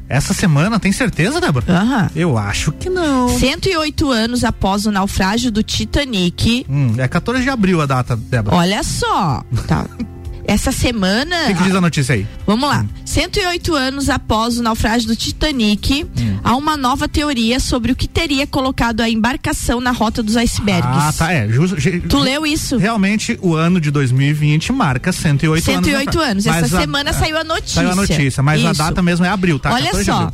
Essa 0.08 0.34
semana, 0.34 0.80
tem 0.80 0.92
certeza, 0.92 1.40
Débora? 1.42 1.66
Aham. 1.70 2.10
Eu 2.16 2.38
acho 2.38 2.72
que 2.74 2.90
não. 2.90 3.30
108 3.30 4.12
anos 4.12 4.44
após 4.44 4.86
o 4.86 4.92
naufrágio 4.92 5.52
do 5.52 5.64
Titanic. 5.64 6.66
Hum, 6.70 6.94
é 6.98 7.08
14 7.08 7.42
de 7.42 7.50
abril 7.50 7.82
a 7.82 7.86
data, 7.86 8.16
Débora. 8.16 8.56
Olha 8.56 8.84
só, 8.84 9.44
tá. 9.68 9.86
Essa 10.46 10.72
semana. 10.72 11.36
O 11.44 11.48
que, 11.48 11.54
que 11.56 11.64
diz 11.64 11.76
a 11.76 11.82
notícia 11.82 12.16
aí? 12.16 12.28
Vamos 12.46 12.68
lá. 12.68 12.86
108 13.06 13.74
anos 13.76 14.10
após 14.10 14.58
o 14.58 14.64
naufrágio 14.64 15.08
do 15.08 15.16
Titanic, 15.16 16.04
Hum. 16.04 16.40
há 16.44 16.56
uma 16.56 16.76
nova 16.76 17.08
teoria 17.08 17.60
sobre 17.60 17.92
o 17.92 17.96
que 17.96 18.08
teria 18.08 18.46
colocado 18.46 19.02
a 19.02 19.10
embarcação 19.10 19.80
na 19.80 19.92
rota 19.92 20.22
dos 20.22 20.36
icebergs. 20.36 20.84
Ah, 20.86 21.14
tá, 21.18 21.32
é. 21.32 21.48
Just, 21.50 21.76
Tu 22.10 22.18
leu 22.20 22.46
isso? 22.46 22.78
Realmente, 22.78 23.38
o 23.42 23.56
ano 23.56 23.80
de 23.80 23.90
2020 23.90 24.72
marca 24.74 25.12
108, 25.12 25.64
108 25.64 26.20
anos. 26.20 26.46
Mas 26.46 26.64
Essa 26.66 26.78
a- 26.78 26.82
semana 26.82 27.14
saiu 27.14 27.38
a 27.38 27.44
notícia. 27.44 27.76
Saiu 27.76 27.92
a 27.92 27.96
notícia, 27.96 28.44
mas 28.44 28.66
a 28.66 28.72
Isso. 28.72 28.78
data 28.84 29.02
mesmo 29.02 29.26
é 29.26 29.30
abril, 29.30 29.58
tá? 29.60 29.72
Olha 29.74 29.86
14 29.92 30.00
de 30.04 30.06
só, 30.12 30.32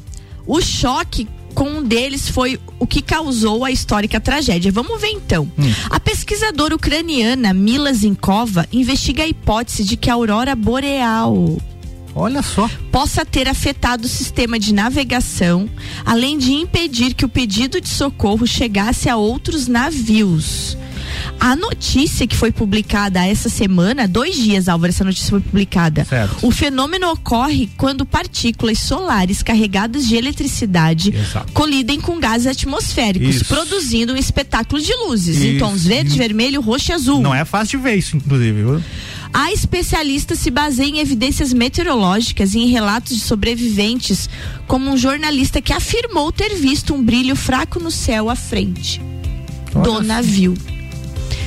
o 0.47 0.61
choque 0.61 1.27
com 1.59 1.69
um 1.69 1.83
deles 1.83 2.29
foi 2.29 2.57
o 2.79 2.87
que 2.87 3.01
causou 3.01 3.65
a 3.65 3.69
histórica 3.69 4.17
tragédia. 4.17 4.71
Vamos 4.71 5.01
ver 5.01 5.09
então. 5.09 5.43
Hum. 5.59 5.73
A 5.89 5.99
pesquisadora 5.99 6.73
ucraniana 6.73 7.53
Mila 7.53 7.91
Zinkova 7.91 8.65
investiga 8.71 9.23
a 9.23 9.27
hipótese 9.27 9.83
de 9.83 9.97
que 9.97 10.09
a 10.09 10.13
aurora 10.13 10.55
boreal 10.55 11.57
Olha 12.15 12.41
só. 12.41 12.69
possa 12.89 13.25
ter 13.25 13.49
afetado 13.49 14.05
o 14.05 14.09
sistema 14.09 14.57
de 14.57 14.73
navegação, 14.73 15.69
além 16.05 16.37
de 16.37 16.53
impedir 16.53 17.13
que 17.13 17.25
o 17.25 17.29
pedido 17.29 17.81
de 17.81 17.89
socorro 17.89 18.47
chegasse 18.47 19.09
a 19.09 19.17
outros 19.17 19.67
navios. 19.67 20.77
A 21.39 21.55
notícia 21.55 22.27
que 22.27 22.35
foi 22.35 22.51
publicada 22.51 23.25
essa 23.25 23.49
semana, 23.49 24.07
dois 24.07 24.35
dias, 24.35 24.67
Álvaro, 24.67 24.91
essa 24.91 25.03
notícia 25.03 25.29
foi 25.29 25.39
publicada. 25.39 26.05
Certo. 26.05 26.45
O 26.45 26.51
fenômeno 26.51 27.09
ocorre 27.11 27.69
quando 27.77 28.05
partículas 28.05 28.79
solares 28.79 29.41
carregadas 29.43 30.07
de 30.07 30.15
eletricidade 30.15 31.13
Exato. 31.15 31.51
colidem 31.53 31.99
com 31.99 32.19
gases 32.19 32.47
atmosféricos, 32.47 33.35
Isso. 33.35 33.45
produzindo 33.45 34.13
um 34.13 34.17
espetáculo 34.17 34.81
de 34.81 34.93
luzes 34.95 35.41
em 35.41 35.51
Isso. 35.51 35.59
tons 35.59 35.85
verde, 35.85 36.17
vermelho, 36.17 36.61
roxo 36.61 36.91
e 36.91 36.93
azul. 36.93 37.21
Não 37.21 37.33
é 37.33 37.45
fácil 37.45 37.79
de 37.79 37.83
ver 37.83 37.95
isso, 37.95 38.17
inclusive. 38.17 38.51
viu? 38.51 38.83
A 39.31 39.51
especialista 39.53 40.35
se 40.35 40.49
baseia 40.49 40.87
em 40.89 40.99
evidências 40.99 41.53
meteorológicas 41.53 42.55
e 42.55 42.59
em 42.59 42.67
relatos 42.67 43.15
de 43.15 43.21
sobreviventes, 43.21 44.27
como 44.67 44.89
um 44.89 44.97
jornalista 44.97 45.61
que 45.61 45.71
afirmou 45.71 46.31
ter 46.31 46.55
visto 46.55 46.93
um 46.95 47.03
brilho 47.03 47.35
fraco 47.35 47.79
no 47.79 47.91
céu 47.91 48.29
à 48.29 48.35
frente 48.35 48.99
do 49.71 49.79
Olha 49.91 49.91
só. 49.97 50.01
navio. 50.01 50.55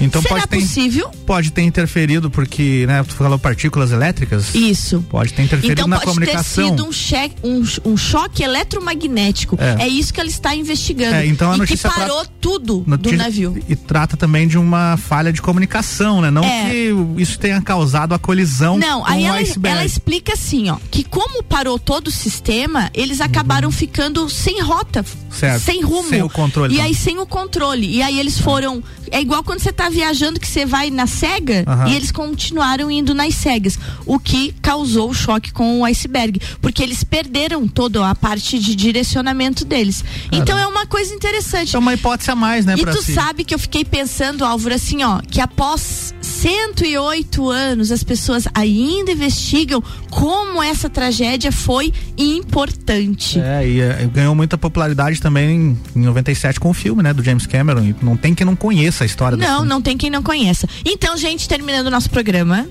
Então 0.01 0.21
Será 0.23 0.35
pode 0.35 0.49
ter, 0.49 0.61
possível? 0.61 1.11
pode 1.27 1.53
ter 1.53 1.63
interferido, 1.63 2.31
porque, 2.31 2.85
né, 2.87 3.03
tu 3.05 3.15
falou 3.15 3.39
partículas 3.39 3.93
elétricas. 3.93 4.55
Isso. 4.55 5.05
Pode 5.09 5.33
ter 5.33 5.43
interferido 5.43 5.81
Então 5.81 5.89
na 5.89 5.97
pode 5.97 6.07
ter 6.07 6.13
comunicação. 6.15 6.69
sido 6.71 6.87
um, 6.87 6.93
che- 6.93 7.33
um- 7.43 7.65
um 7.93 7.97
choque 7.97 8.43
eletromagnético. 8.43 9.57
É. 9.61 9.83
É. 9.85 9.89
isso 9.89 10.13
que 10.13 10.21
ela 10.21 10.29
está 10.29 10.55
investigando. 10.55 11.15
É, 11.15 11.27
então 11.27 11.51
a 11.51 11.53
e 11.53 11.55
que 11.55 11.61
notícia 11.61 11.91
parou 11.91 12.17
trata- 12.21 12.33
tudo 12.41 12.79
do 12.81 12.91
Notícia- 12.91 13.19
navio. 13.19 13.57
E 13.69 13.77
trata 13.77 14.17
também 14.17 14.49
de 14.49 14.57
uma 14.59 14.97
falha 14.97 15.33
de 15.33 15.41
comunicação, 15.43 16.21
né? 16.21 16.31
Não 16.31 16.43
É. 16.45 16.71
que 16.71 16.95
isso 17.19 17.39
tenha 17.39 17.61
causado 17.61 18.15
a 18.15 18.19
colisão 18.19 18.77
Não, 18.79 19.05
aí 19.07 19.25
ela, 19.25 19.39
ela 19.65 19.85
explica 19.85 20.33
assim, 20.33 20.71
ó, 20.71 20.77
que 20.91 21.05
como 21.05 21.43
parou 21.43 21.79
todo 21.79 22.09
o 22.09 22.11
sistema, 22.11 22.91
eles 22.95 23.21
acabaram 23.21 23.71
ficando 23.71 24.29
sem 24.29 24.61
rota, 24.63 25.01
Uhum. 25.01 25.31
Certo. 25.33 25.63
sem 25.63 25.83
rumo. 25.83 26.09
Sem 26.09 26.23
o 26.23 26.29
controle 26.31 26.75
E 26.75 26.77
também. 26.77 26.91
aí 26.93 26.95
sem 26.97 27.19
o 27.19 27.27
controle. 27.27 27.87
E 27.87 28.03
aí 28.03 28.19
eles 28.19 28.39
foram, 28.39 28.83
é 29.11 29.21
igual 29.21 29.43
quando 29.45 29.61
você 29.61 29.72
tá 29.73 29.89
viajando 29.89 30.39
que 30.39 30.47
você 30.47 30.65
vai 30.67 30.91
na 30.91 31.07
cega 31.07 31.65
Aham. 31.67 31.89
e 31.89 31.95
eles 31.97 32.11
continuaram 32.13 32.91
indo 32.91 33.15
nas 33.15 33.35
cegas, 33.35 33.79
o 34.07 34.19
que 34.19 34.55
causou 34.63 35.11
o 35.11 35.15
choque 35.15 35.53
com 35.53 35.81
o 35.81 35.85
iceberg, 35.85 36.41
porque 36.61 36.83
eles 36.83 37.03
perderam 37.05 37.67
toda 37.67 38.09
a 38.09 38.15
parte 38.15 38.59
de 38.59 38.75
direcionamento 38.75 39.65
deles. 39.65 40.05
Então 40.31 40.57
é 40.59 40.67
uma 40.67 40.87
coisa 40.87 41.15
interessante. 41.15 41.75
É 41.75 41.79
uma 41.79 41.95
hipótese 41.95 42.31
a 42.31 42.35
mais, 42.37 42.65
né? 42.67 42.75
E 42.79 42.85
tu 42.85 43.03
se- 43.03 43.15
sabe 43.15 43.45
que 43.45 43.55
eu 43.55 43.59
fiquei 43.59 43.85
pensando, 43.85 44.45
Álvaro, 44.45 44.75
assim, 44.75 45.03
ó, 45.03 45.21
que 45.21 45.41
após 45.41 46.15
108 46.21 47.49
anos 47.51 47.91
as 47.93 48.03
pessoas 48.03 48.47
ainda 48.55 49.13
investigam 49.13 49.83
como 50.11 50.63
essa 50.63 50.89
tragédia 50.91 51.51
foi 51.53 51.93
importante. 52.19 53.39
É, 53.41 53.67
e 53.67 53.81
é, 53.81 54.09
ganhou 54.13 54.35
muita 54.35 54.59
popularidade 54.59 55.21
também 55.21 55.51
em, 55.95 56.01
em 56.01 56.05
97 56.05 56.59
com 56.61 56.71
o 56.71 56.75
filme, 56.75 57.03
né? 57.03 57.13
Do 57.13 57.23
James 57.23 57.47
Cameron. 57.47 57.83
E 57.83 57.97
não 58.03 58.17
tem 58.17 58.35
quem 58.35 58.45
não 58.45 58.57
conheça 58.57 59.05
a 59.05 59.07
história 59.07 59.37
do 59.37 59.43
Não, 59.65 59.77
não 59.77 59.83
tem 59.83 59.97
quem 59.97 60.11
não 60.11 60.23
conheça. 60.23 60.69
Então, 60.85 61.17
gente, 61.17 61.49
terminando 61.49 61.87
o 61.87 61.91
nosso 61.91 62.11
programa. 62.11 62.67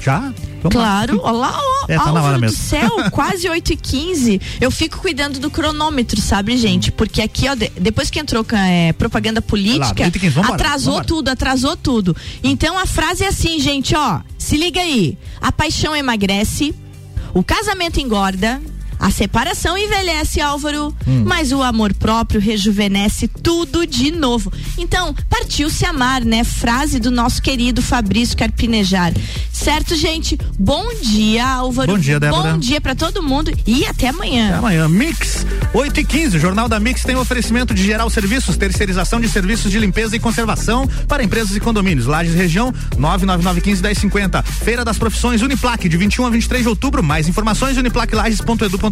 Já? 0.00 0.32
Vamos 0.62 0.74
lá. 0.74 1.06
Claro, 1.06 1.20
olá, 1.24 1.54
ó, 1.56 1.86
É, 1.88 1.96
tá 1.96 2.08
Álvaro 2.08 2.40
do 2.40 2.50
céu, 2.52 2.90
quase 3.12 3.48
8 3.48 3.72
e 3.72 3.76
15 3.76 4.40
Eu 4.60 4.70
fico 4.70 4.98
cuidando 4.98 5.38
do 5.38 5.50
cronômetro, 5.50 6.20
sabe, 6.20 6.56
gente? 6.56 6.90
Porque 6.92 7.22
aqui, 7.22 7.48
ó, 7.48 7.54
de- 7.54 7.70
depois 7.80 8.10
que 8.10 8.18
entrou 8.18 8.42
com 8.44 8.56
é, 8.56 8.92
propaganda 8.92 9.40
política, 9.40 10.04
8 10.04 10.16
e 10.16 10.20
15, 10.20 10.34
vambora, 10.34 10.54
atrasou 10.54 10.92
vambora. 10.94 11.06
tudo, 11.06 11.28
atrasou 11.28 11.76
tudo. 11.76 12.16
Então 12.42 12.76
a 12.78 12.84
frase 12.86 13.24
é 13.24 13.28
assim, 13.28 13.58
gente, 13.60 13.94
ó, 13.94 14.20
se 14.38 14.56
liga 14.56 14.80
aí. 14.80 15.16
A 15.40 15.50
paixão 15.52 15.94
emagrece, 15.94 16.74
o 17.32 17.42
casamento 17.42 18.00
engorda. 18.00 18.60
A 18.98 19.10
separação 19.10 19.76
envelhece, 19.76 20.40
Álvaro, 20.40 20.94
Hum. 21.06 21.22
mas 21.26 21.52
o 21.52 21.62
amor 21.62 21.92
próprio 21.94 22.40
rejuvenesce 22.40 23.28
tudo 23.28 23.86
de 23.86 24.10
novo. 24.10 24.52
Então, 24.78 25.14
partiu 25.28 25.68
se 25.70 25.84
amar, 25.84 26.24
né? 26.24 26.42
Frase 26.44 26.98
do 26.98 27.10
nosso 27.10 27.40
querido 27.42 27.82
Fabrício 27.82 28.36
Carpinejar. 28.36 29.12
Certo, 29.52 29.94
gente? 29.96 30.38
Bom 30.58 30.86
dia, 31.02 31.46
Álvaro. 31.46 31.92
Bom 31.92 31.98
dia, 31.98 32.18
Débora. 32.20 32.52
Bom 32.52 32.58
dia 32.58 32.80
pra 32.80 32.94
todo 32.94 33.22
mundo 33.22 33.50
e 33.66 33.84
até 33.86 34.08
amanhã. 34.08 34.48
Até 34.48 34.58
amanhã. 34.58 34.88
Mix 34.88 35.46
8 35.72 36.00
e 36.00 36.04
15 36.04 36.36
o 36.36 36.40
Jornal 36.40 36.68
da 36.68 36.78
Mix 36.80 37.02
tem 37.02 37.16
oferecimento 37.16 37.72
de 37.74 37.82
geral 37.82 38.08
serviços, 38.10 38.56
terceirização 38.56 39.20
de 39.20 39.28
serviços 39.28 39.70
de 39.70 39.78
limpeza 39.78 40.16
e 40.16 40.18
conservação 40.18 40.86
para 41.08 41.22
empresas 41.22 41.54
e 41.56 41.60
condomínios. 41.60 42.06
Lages 42.06 42.34
Região 42.34 42.72
99915 42.98 43.82
1050. 43.82 44.42
Feira 44.42 44.84
das 44.84 44.98
Profissões 44.98 45.42
Uniplaque 45.42 45.88
de 45.88 45.96
21 45.96 46.26
a 46.26 46.30
23 46.30 46.62
de 46.62 46.68
outubro. 46.68 47.02
Mais 47.02 47.28
informações 47.28 47.76
uniplaquelages.edu.br. 47.76 48.85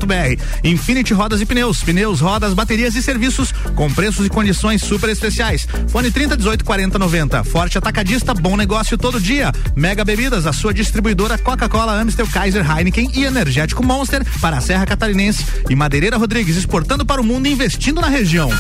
Infinity 0.62 1.14
Rodas 1.14 1.40
e 1.40 1.46
Pneus, 1.46 1.83
pneus, 1.83 2.20
rodas, 2.20 2.54
baterias 2.54 2.94
e 2.94 3.02
serviços 3.02 3.52
com 3.74 3.90
preços 3.92 4.26
e 4.26 4.28
condições 4.28 4.83
super 4.83 5.09
especiais. 5.09 5.66
Fone 5.88 6.11
30 6.11 6.37
18 6.37 6.64
40 6.64 6.98
90. 6.98 7.44
Forte 7.44 7.78
Atacadista, 7.78 8.35
bom 8.35 8.57
negócio 8.57 8.98
todo 8.98 9.20
dia. 9.20 9.52
Mega 9.76 10.04
Bebidas, 10.04 10.46
a 10.46 10.52
sua 10.52 10.72
distribuidora 10.72 11.38
Coca-Cola, 11.38 12.00
Amstel, 12.00 12.26
Kaiser, 12.26 12.64
Heineken 12.68 13.11
e 13.14 13.24
Energético 13.24 13.85
Monster 13.85 14.22
para 14.40 14.59
a 14.59 14.61
Serra 14.61 14.87
Catarinense 14.87 15.44
e 15.68 15.74
Madeireira 15.74 16.16
Rodrigues 16.16 16.57
exportando 16.57 17.04
para 17.04 17.20
o 17.20 17.24
mundo 17.24 17.46
e 17.46 17.52
investindo 17.52 18.00
na 18.00 18.09
região. 18.09 18.50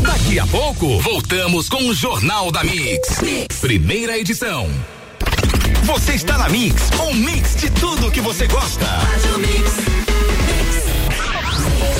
Daqui 0.00 0.38
a 0.38 0.46
pouco, 0.46 1.00
voltamos 1.00 1.68
com 1.68 1.88
o 1.88 1.94
Jornal 1.94 2.50
da 2.50 2.62
mix. 2.64 3.20
mix. 3.20 3.56
Primeira 3.60 4.18
edição. 4.18 4.68
Você 5.84 6.12
está 6.12 6.36
na 6.36 6.48
Mix, 6.50 6.90
um 7.00 7.14
mix 7.14 7.56
de 7.56 7.70
tudo 7.70 8.10
que 8.10 8.20
você 8.20 8.46
gosta. 8.46 8.86